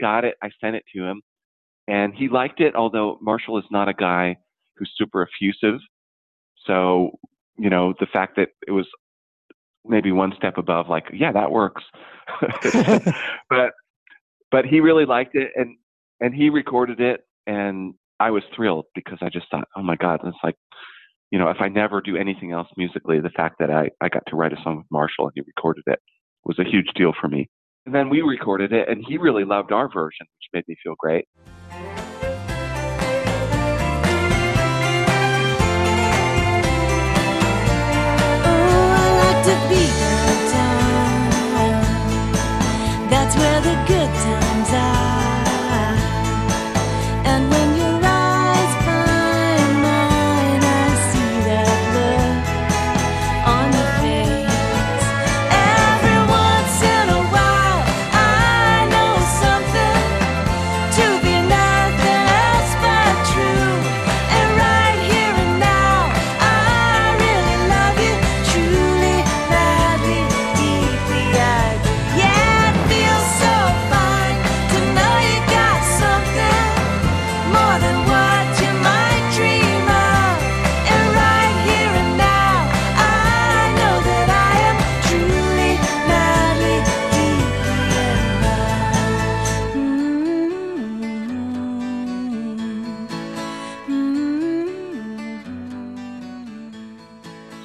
[0.05, 1.23] got it, I sent it to him,
[1.89, 2.75] and he liked it.
[2.75, 4.37] Although Marshall is not a guy
[4.77, 5.81] who's super effusive,
[6.67, 7.19] so
[7.57, 8.87] you know the fact that it was
[9.87, 11.83] maybe one step above, like yeah, that works.
[13.49, 13.73] but
[14.51, 15.77] but he really liked it, and
[16.21, 20.21] and he recorded it, and I was thrilled because I just thought, oh my god,
[20.25, 20.57] it's like.
[21.31, 24.23] You know, if I never do anything else musically, the fact that I, I got
[24.29, 25.99] to write a song with Marshall and he recorded it
[26.45, 27.49] was a huge deal for me.
[27.87, 30.95] And then we recorded it, and he really loved our version, which made me feel
[30.99, 31.29] great.
[38.47, 39.05] Oh.
[43.11, 45.14] That's where the good times are.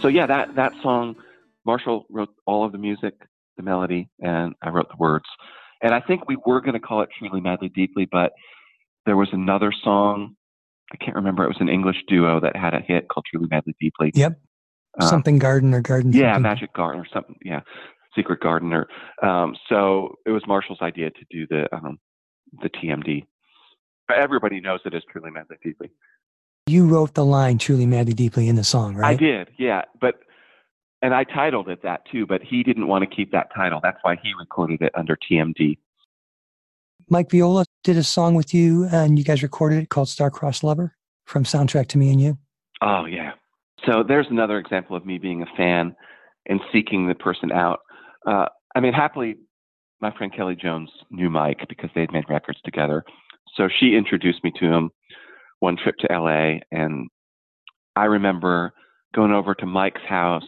[0.09, 1.15] Yeah, that that song,
[1.65, 3.15] Marshall wrote all of the music,
[3.57, 5.25] the melody, and I wrote the words.
[5.81, 8.33] And I think we were going to call it Truly Madly Deeply, but
[9.05, 10.35] there was another song.
[10.91, 11.43] I can't remember.
[11.43, 14.11] It was an English duo that had a hit called Truly Madly Deeply.
[14.15, 14.39] Yep.
[14.99, 16.11] Uh, Something garden or garden.
[16.11, 16.41] Yeah, something.
[16.41, 17.35] Magic Garden or something.
[17.45, 17.61] Yeah,
[18.15, 18.87] Secret Gardener.
[19.21, 21.99] Um, so it was Marshall's idea to do the um,
[22.61, 23.25] the TMD.
[24.07, 25.91] But everybody knows it as Truly Madly Deeply.
[26.69, 29.09] You wrote the line "truly, madly, deeply" in the song, right?
[29.09, 29.81] I did, yeah.
[29.99, 30.19] But
[31.01, 33.79] and I titled it that too, but he didn't want to keep that title.
[33.81, 35.79] That's why he recorded it under TMD.
[37.09, 40.95] Mike Viola did a song with you, and you guys recorded it called "Star-Crossed Lover"
[41.25, 42.37] from soundtrack to Me and You.
[42.81, 43.31] Oh yeah.
[43.83, 45.95] So there's another example of me being a fan
[46.45, 47.79] and seeking the person out.
[48.27, 48.45] Uh,
[48.75, 49.37] I mean, happily,
[50.01, 53.03] my friend Kelly Jones knew Mike because they had made records together.
[53.55, 54.91] So she introduced me to him
[55.59, 57.07] one trip to LA, and
[57.95, 58.73] I remember
[59.13, 60.47] going over to Mike's house.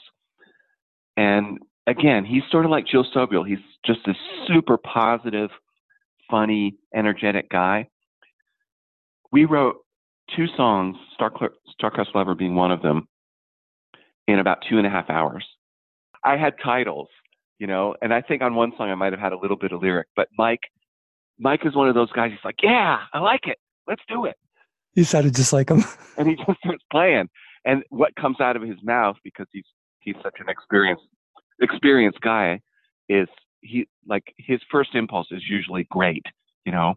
[1.17, 3.47] And again, he's sort of like Jill Sobule.
[3.47, 4.13] He's just a
[4.47, 5.49] super positive,
[6.29, 7.87] funny, energetic guy.
[9.31, 9.77] We wrote
[10.35, 11.31] two songs, Star
[11.81, 13.07] Starcrossed Lover being one of them,
[14.27, 15.45] in about two and a half hours.
[16.23, 17.09] I had titles,
[17.59, 19.71] you know, and I think on one song I might have had a little bit
[19.71, 20.61] of lyric, but Mike,
[21.39, 22.31] Mike is one of those guys.
[22.31, 23.57] He's like, "Yeah, I like it.
[23.87, 24.37] Let's do it."
[24.93, 25.83] You sounded just like him.
[26.17, 27.29] and he just starts playing.
[27.65, 29.65] And what comes out of his mouth, because he's
[29.99, 31.03] he's such an experienced
[31.61, 32.59] experienced guy,
[33.07, 33.27] is
[33.61, 36.25] he like his first impulse is usually great,
[36.65, 36.95] you know.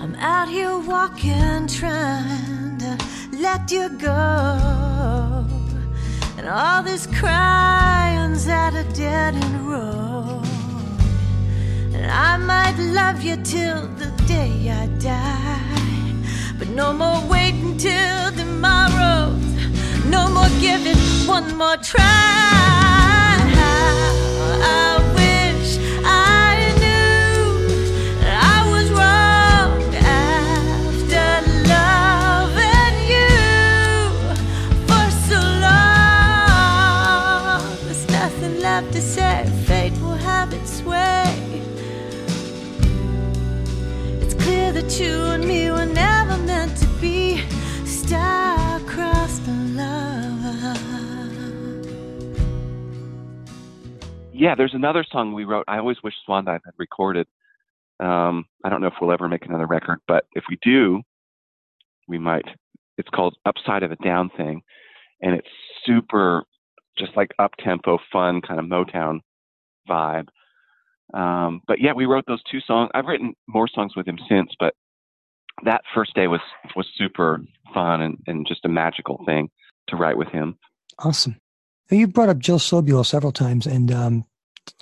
[0.00, 2.98] I'm out here walking, trying to
[3.32, 5.44] let you go.
[6.38, 10.55] And all this crying's at a dead end road.
[11.96, 16.12] And I might love you till the day I die.
[16.58, 19.32] But no more waiting till tomorrow.
[20.10, 23.15] No more giving one more try.
[44.98, 47.38] You and me were never meant to be
[47.84, 49.42] star-crossed.
[54.32, 55.64] Yeah, there's another song we wrote.
[55.66, 57.26] I always wish Swan Dive had recorded.
[58.00, 61.00] Um, I don't know if we'll ever make another record, but if we do,
[62.06, 62.44] we might.
[62.98, 64.62] It's called Upside of a Down Thing,
[65.22, 65.48] and it's
[65.86, 66.44] super,
[66.98, 69.20] just like up tempo, fun kind of Motown
[69.88, 70.28] vibe.
[71.14, 72.90] Um, but yeah, we wrote those two songs.
[72.94, 74.74] I've written more songs with him since, but
[75.64, 76.40] that first day was
[76.74, 77.40] was super
[77.72, 79.48] fun and, and just a magical thing
[79.88, 80.56] to write with him.
[80.98, 81.36] Awesome.
[81.90, 84.24] You brought up Jill Sobule several times, and um,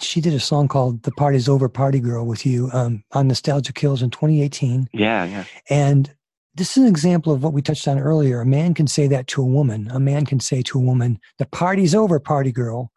[0.01, 3.73] she did a song called "The Party's Over, Party Girl" with you um, on Nostalgia
[3.73, 4.89] Kills in 2018.
[4.93, 5.45] Yeah, yeah.
[5.69, 6.15] And
[6.55, 8.41] this is an example of what we touched on earlier.
[8.41, 9.91] A man can say that to a woman.
[9.91, 12.91] A man can say to a woman, "The party's over, party girl,"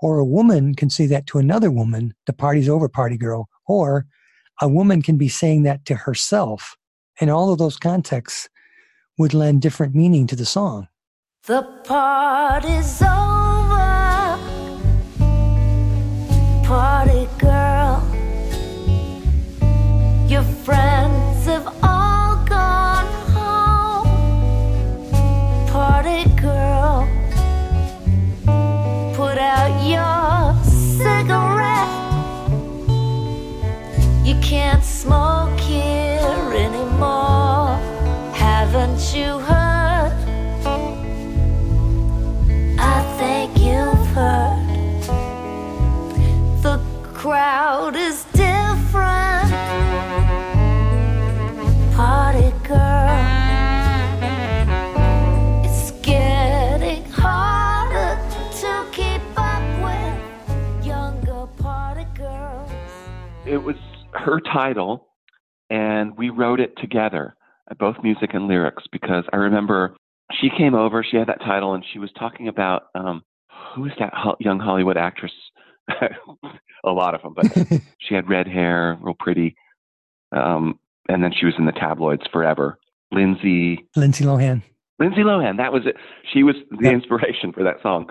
[0.00, 4.06] or a woman can say that to another woman, "The party's over, party girl," or
[4.60, 6.76] a woman can be saying that to herself.
[7.20, 8.48] And all of those contexts
[9.18, 10.88] would lend different meaning to the song.
[11.46, 11.62] The
[13.02, 14.38] over.
[16.64, 18.02] Party girl.
[20.28, 20.99] Your friends
[64.12, 65.08] her title,
[65.68, 67.36] and we wrote it together,
[67.78, 69.96] both music and lyrics, because I remember
[70.40, 73.22] she came over, she had that title, and she was talking about um,
[73.74, 75.32] who is that ho- young Hollywood actress?
[76.84, 77.46] a lot of them, but
[77.98, 79.56] she had red hair, real pretty,
[80.32, 80.78] um,
[81.08, 82.78] and then she was in the tabloids forever.
[83.12, 84.62] Lindsay, Lindsay Lohan.
[85.00, 85.96] Lindsay Lohan, that was it.
[86.32, 86.90] She was the Yeah.
[86.90, 88.06] inspiration for that song.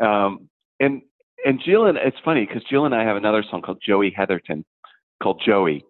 [0.00, 0.48] Um,
[0.78, 1.02] and
[1.44, 4.64] and Jill and it's funny because Jill and I have another song called Joey Heatherton,
[5.22, 5.84] called Joey.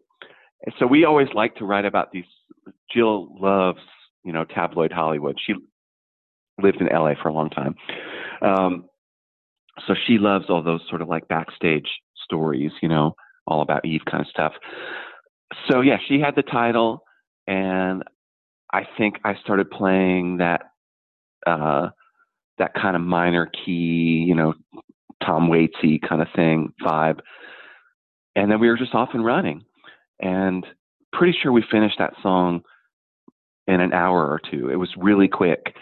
[0.65, 2.25] And so we always like to write about these.
[2.93, 3.81] Jill loves
[4.25, 5.39] you know tabloid Hollywood.
[5.45, 5.55] She
[6.63, 7.75] lived in LA for a long time,
[8.43, 8.89] um,
[9.87, 11.89] so she loves all those sort of like backstage
[12.25, 13.15] stories, you know,
[13.47, 14.53] all about Eve kind of stuff.
[15.71, 17.03] So yeah, she had the title,
[17.47, 18.03] and
[18.73, 20.63] I think I started playing that
[21.47, 21.91] uh,
[22.59, 24.55] that kind of minor key, you know,
[25.25, 27.21] Tom Waitsy kind of thing vibe,
[28.37, 29.65] and then we were just off and running,
[30.21, 30.65] and
[31.13, 32.63] pretty sure we finished that song
[33.67, 34.71] in an hour or two.
[34.71, 35.75] It was really quick,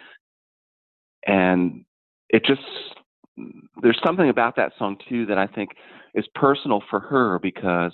[1.27, 1.85] and
[2.31, 2.63] it just
[3.83, 5.71] there's something about that song too that I think
[6.15, 7.93] is personal for her because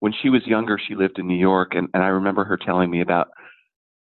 [0.00, 2.90] when she was younger, she lived in New York, and, and I remember her telling
[2.90, 3.28] me about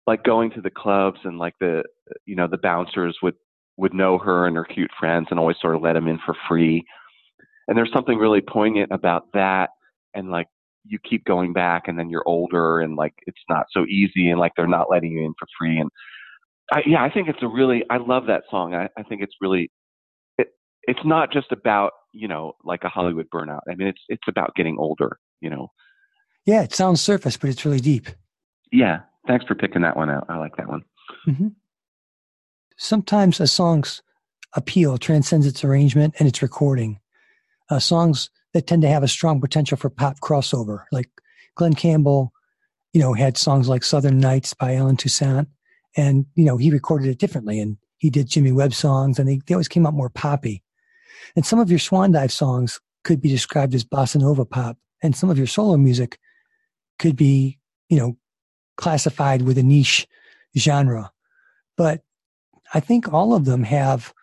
[0.06, 1.82] like going to the clubs and like the
[2.24, 3.34] you know the bouncers would
[3.76, 6.34] would know her and her cute friends and always sort of let them in for
[6.48, 6.84] free.
[7.68, 9.70] And there's something really poignant about that,
[10.14, 10.46] and like
[10.84, 14.38] you keep going back, and then you're older, and like it's not so easy, and
[14.38, 15.78] like they're not letting you in for free.
[15.78, 15.90] And
[16.72, 18.74] I, yeah, I think it's a really I love that song.
[18.74, 19.70] I, I think it's really
[20.38, 20.48] it
[20.84, 23.60] it's not just about you know like a Hollywood burnout.
[23.70, 25.18] I mean, it's it's about getting older.
[25.40, 25.72] You know.
[26.46, 28.06] Yeah, it sounds surface, but it's really deep.
[28.70, 29.00] Yeah.
[29.26, 30.26] Thanks for picking that one out.
[30.28, 30.82] I like that one.
[31.24, 31.48] hmm
[32.78, 34.02] Sometimes a song's
[34.54, 37.00] appeal transcends its arrangement and its recording.
[37.68, 41.10] Uh, songs that tend to have a strong potential for pop crossover, like
[41.56, 42.32] Glen Campbell,
[42.92, 45.48] you know, had songs like Southern Nights by Allen Toussaint,
[45.96, 49.40] and you know he recorded it differently, and he did Jimmy Webb songs, and they,
[49.46, 50.62] they always came out more poppy.
[51.34, 55.14] And some of your Swan Dive songs could be described as bossa nova pop, and
[55.16, 56.18] some of your solo music
[56.98, 58.16] could be, you know,
[58.76, 60.06] classified with a niche
[60.56, 61.10] genre.
[61.76, 62.02] But
[62.72, 64.14] I think all of them have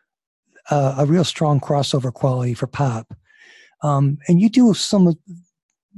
[0.69, 3.13] a, a real strong crossover quality for pop.
[3.83, 5.07] Um, and you do some,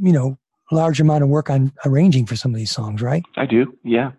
[0.02, 0.38] you know,
[0.72, 3.24] large amount of work on arranging for some of these songs, right?
[3.38, 3.74] I do.
[3.84, 4.12] Yeah.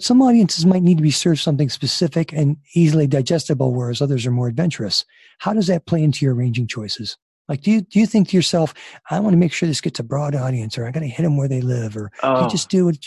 [0.00, 4.32] Some audiences might need to be served something specific and easily digestible, whereas others are
[4.32, 5.04] more adventurous.
[5.38, 7.16] How does that play into your arranging choices?
[7.48, 8.74] Like, do you do you think to yourself,
[9.10, 11.22] I want to make sure this gets a broad audience, or I got to hit
[11.22, 12.44] them where they live, or Oh.
[12.44, 13.06] you just do it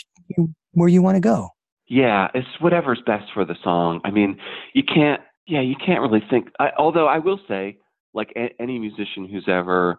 [0.72, 1.48] where you want to go?
[1.88, 4.00] Yeah, it's whatever's best for the song.
[4.04, 4.38] I mean,
[4.74, 5.20] you can't.
[5.46, 6.48] Yeah, you can't really think.
[6.58, 7.78] I, although I will say,
[8.14, 9.98] like a, any musician who's ever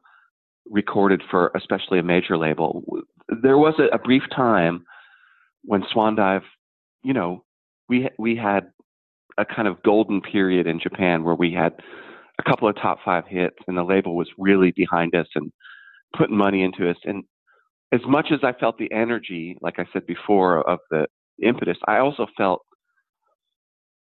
[0.70, 2.84] recorded for, especially a major label,
[3.42, 4.84] there was a, a brief time
[5.64, 6.44] when Swan Dive,
[7.04, 7.44] you know,
[7.90, 8.72] we we had
[9.38, 11.74] a kind of golden period in Japan where we had
[12.40, 15.52] a couple of top five hits, and the label was really behind us and
[16.16, 16.98] putting money into us.
[17.06, 17.24] And
[17.92, 21.08] as much as I felt the energy, like I said before, of the
[21.42, 22.62] impetus, I also felt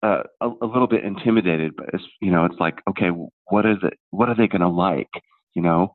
[0.03, 1.73] uh, a, a little bit intimidated.
[1.77, 3.09] But it's, you know, it's like, okay,
[3.47, 3.95] what is it?
[4.11, 5.11] What are they going to like?
[5.55, 5.95] You know,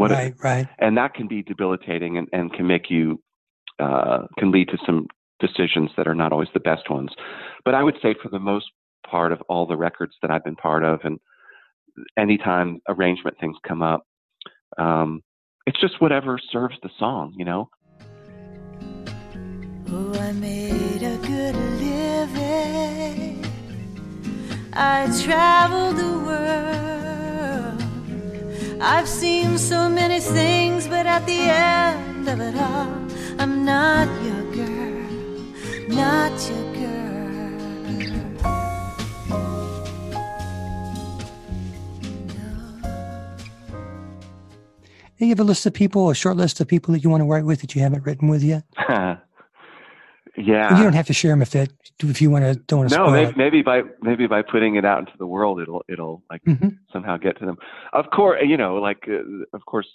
[0.00, 0.10] what?
[0.10, 0.68] right, right.
[0.78, 3.22] And that can be debilitating and, and can make you
[3.78, 5.06] uh, can lead to some
[5.40, 7.10] decisions that are not always the best ones.
[7.64, 8.66] But I would say for the most
[9.06, 11.18] part of all the records that I've been part of, and
[12.18, 14.06] anytime arrangement things come up,
[14.78, 15.22] um,
[15.66, 17.34] it's just whatever serves the song.
[17.36, 17.68] You know.
[19.92, 23.44] Oh, I made a good living.
[24.72, 26.49] I traveled the world.
[28.82, 32.88] I've seen so many things, but at the end of it all,
[33.38, 35.06] I'm not your girl,
[35.88, 36.90] not your girl.
[45.18, 47.20] Do you have a list of people, a short list of people that you want
[47.20, 48.64] to write with that you haven't written with yet?
[50.36, 50.76] yeah.
[50.76, 51.70] You don't have to share them if that
[52.02, 53.36] if you want to don't want to no, maybe, it.
[53.36, 56.78] maybe by maybe by putting it out into the world, it'll it'll like Mhm.
[56.92, 57.56] somehow get to them.
[57.92, 59.88] Of course, you know, like uh, of course,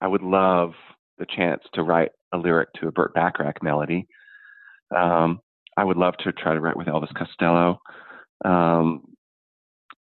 [0.00, 0.72] I would love
[1.18, 4.06] the chance to write a lyric to a Burt Bacharach melody.
[4.94, 5.40] Um,
[5.76, 7.80] I would love to try to write with Elvis Costello.
[8.44, 9.02] Um,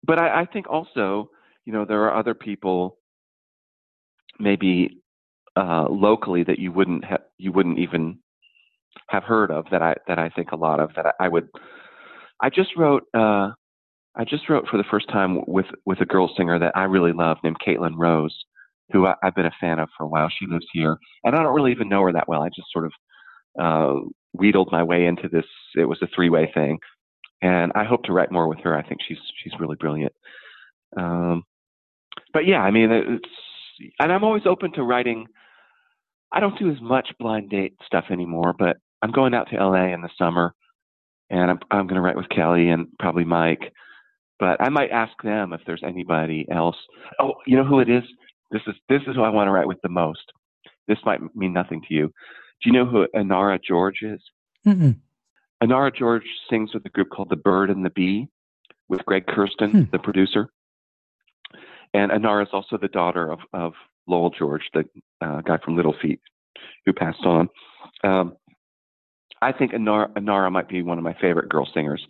[0.04, 1.30] but I, I think also,
[1.66, 2.98] you know, there are other people,
[4.40, 5.02] maybe
[5.56, 8.20] uh, locally that you wouldn't ha- you wouldn't even
[9.10, 11.48] have heard of that I that I think a lot of that I, I would.
[12.42, 13.04] I just wrote.
[13.14, 13.52] Uh,
[14.16, 17.14] I just wrote for the first time with with a girl singer that I really
[17.14, 18.36] love named Caitlin Rose,
[18.92, 20.30] who I, I've been a fan of for a while.
[20.30, 22.44] She lives here, and I don't really even know her that well.
[22.44, 22.94] I just sort of
[23.60, 24.00] uh,
[24.34, 25.46] wheedled my way into this.
[25.76, 26.80] It was a three way thing,
[27.42, 28.78] and I hope to write more with her.
[28.78, 30.14] I think she's she's really brilliant.
[30.98, 31.44] Um,
[32.34, 33.30] but yeah, I mean, it's
[34.00, 35.28] and I'm always open to writing.
[36.34, 39.94] I don't do as much blind date stuff anymore, but I'm going out to LA
[39.94, 40.54] in the summer,
[41.30, 43.72] and I'm I'm going to write with Kelly and probably Mike.
[44.40, 46.76] But I might ask them if there's anybody else.
[47.20, 48.04] Oh, you know who it is?
[48.52, 50.32] This is this is who I want to write with the most.
[50.88, 52.08] This might mean nothing to you.
[52.08, 54.22] Do you know who Inara George is?
[54.66, 54.96] Mm-mm.
[55.62, 58.28] Inara George sings with a group called The Bird and the Bee
[58.90, 59.82] with Greg Kurstin, Hmm.
[59.92, 60.50] the producer.
[61.94, 63.74] And Inara is also the daughter of, of
[64.08, 64.84] Lowell George, the
[65.22, 66.20] uh, guy from Little Feat
[66.86, 67.50] who passed on.
[68.04, 68.36] Um,
[69.42, 72.06] I think Inara, Inara might be one of my favorite girl singers.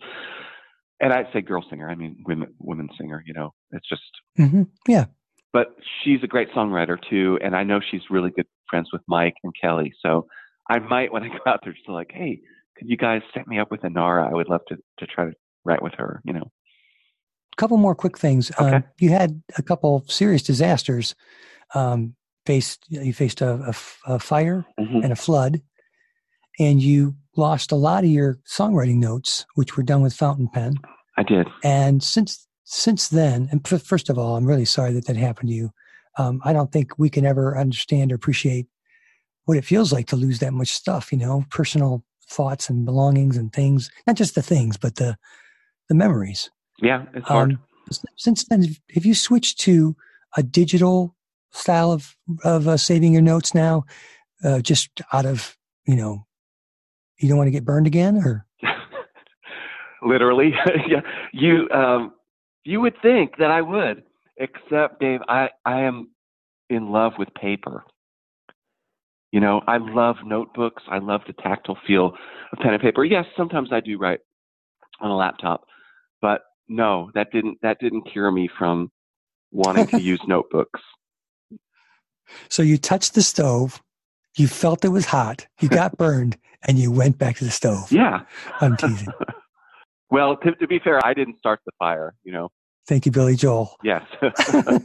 [1.00, 4.02] And I say girl singer, I mean women, women singer, you know, it's just,
[4.36, 5.06] hmm Yeah.
[5.52, 7.38] but she's a great songwriter too.
[7.42, 9.92] And I know she's really good friends with Mike and Kelly.
[10.00, 10.26] So
[10.70, 12.40] I might, when I go out there, just like, hey,
[12.78, 14.28] could you guys set me up with Inara?
[14.30, 15.32] I would love to, to try to
[15.64, 16.50] write with her, you know.
[17.52, 18.50] A couple more quick things.
[18.58, 18.76] Okay.
[18.76, 21.14] Um, you had a couple serious disasters.
[21.74, 22.14] Um,
[22.46, 23.72] faced you faced a
[24.20, 25.02] fire Mhm.
[25.02, 25.62] and a flood,
[26.58, 30.74] and you lost a lot of your songwriting notes, which were done with fountain pen.
[31.16, 31.48] I did.
[31.62, 35.48] And since since then, and f- first of all, I'm really sorry that that happened
[35.50, 35.70] to you.
[36.18, 38.66] Um, I don't think we can ever understand or appreciate
[39.44, 41.12] what it feels like to lose that much stuff.
[41.12, 43.90] You know, personal thoughts and belongings and things.
[44.06, 45.16] Not just the things, but the
[45.88, 46.50] the memories.
[46.80, 47.52] Yeah, it's hard.
[47.52, 47.58] Um,
[48.16, 48.64] Since then,
[48.94, 49.94] have you switched to
[50.36, 51.13] a digital
[51.54, 53.84] style of of uh, saving your notes now,
[54.44, 55.56] uh, just out of
[55.86, 56.26] you know,
[57.18, 58.46] you don't want to get burned again, or
[60.02, 60.52] Literally,
[60.88, 61.00] yeah.
[61.32, 62.12] You um,
[62.64, 64.02] you would think that I would,
[64.36, 66.10] except Dave, I I am
[66.68, 67.84] in love with paper.
[69.32, 70.82] You know, I love notebooks.
[70.88, 72.12] I love the tactile feel
[72.52, 73.04] of pen and paper.
[73.04, 74.20] Yes, sometimes I do write
[75.00, 75.64] on a laptop,
[76.22, 78.90] but no, that didn't that didn't cure me from
[79.50, 80.80] wanting to use notebooks.
[82.48, 83.82] So you touched the stove,
[84.36, 86.36] you felt it was hot, you got burned,
[86.66, 87.90] and you went back to the stove.
[87.92, 88.22] Yeah.
[88.60, 89.08] I'm teasing.
[90.10, 92.14] Well, to, to be fair, I didn't start the fire.
[92.22, 92.48] You know.
[92.86, 93.76] Thank you, Billy Joel.
[93.82, 94.02] Yes.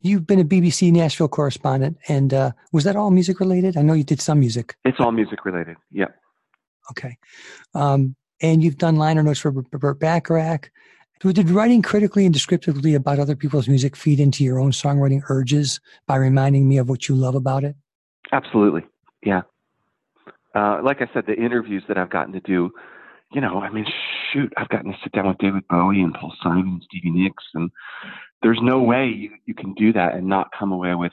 [0.00, 3.76] You've been a BBC Nashville correspondent, and uh, was that all music related?
[3.76, 4.74] I know you did some music.
[4.84, 5.76] it's all music related.
[5.92, 6.06] Yeah.
[6.90, 7.16] Okay.
[7.74, 10.70] Um, and you've done liner notes for Burt Bacharach.
[11.20, 15.78] Did writing critically and descriptively about other people's music feed into your own songwriting urges
[16.06, 17.76] by reminding me of what you love about it?
[18.32, 18.82] Absolutely.
[19.22, 19.42] Yeah.
[20.54, 22.70] Uh, like I said, the interviews that I've gotten to do,
[23.32, 23.84] you know, I mean,
[24.32, 27.44] shoot, I've gotten to sit down with David Bowie and Paul Simon and Stevie Nicks,
[27.54, 27.70] and
[28.42, 31.12] there's no way you, you can do that and not come away with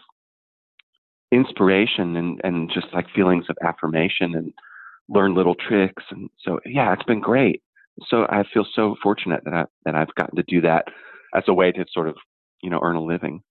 [1.32, 4.54] inspiration and, and just like feelings of affirmation and
[5.10, 6.04] learn little tricks.
[6.10, 7.62] And so, yeah, it's been great.
[8.08, 10.86] So I feel so fortunate that I, that I've gotten to do that
[11.36, 12.16] as a way to sort of,
[12.62, 13.42] you know, earn a living.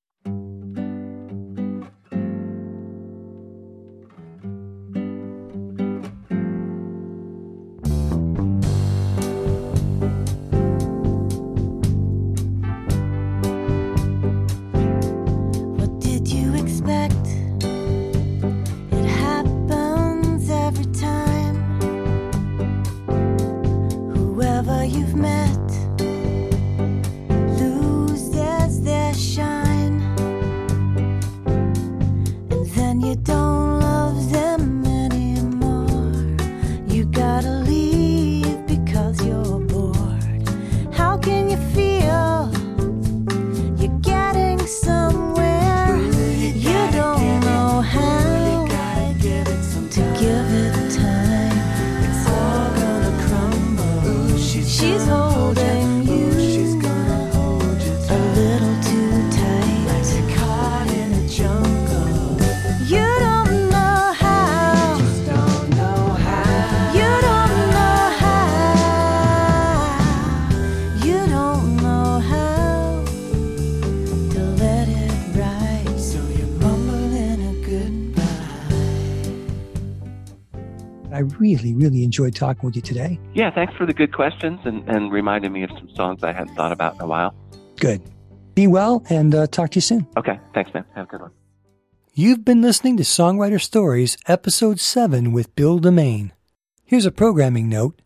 [81.38, 83.18] Really, really enjoyed talking with you today.
[83.34, 86.54] Yeah, thanks for the good questions and, and reminding me of some songs I hadn't
[86.54, 87.34] thought about in a while.
[87.78, 88.02] Good.
[88.54, 90.06] Be well and uh, talk to you soon.
[90.16, 90.84] Okay, thanks, man.
[90.94, 91.30] Have a good one.
[92.14, 96.30] You've been listening to Songwriter Stories, Episode 7 with Bill DeMain.
[96.84, 98.00] Here's a programming note.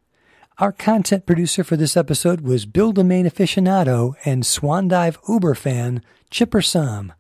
[0.59, 6.03] Our content producer for this episode was Bill DeMain aficionado and Swan Dive Uber fan,
[6.31, 7.13] Chipper Sam.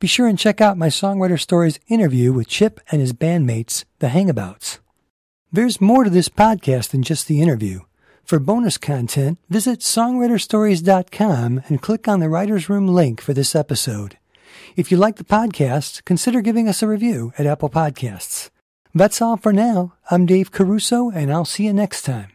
[0.00, 4.08] Be sure and check out my Songwriter Stories interview with Chip and his bandmates, The
[4.08, 4.80] Hangabouts.
[5.54, 7.80] There's more to this podcast than just the interview.
[8.24, 14.16] For bonus content, visit songwriterstories.com and click on the Writer's Room link for this episode.
[14.76, 18.48] If you like the podcast, consider giving us a review at Apple Podcasts.
[18.94, 19.92] That's all for now.
[20.10, 22.32] I'm Dave Caruso, and I'll see you next time.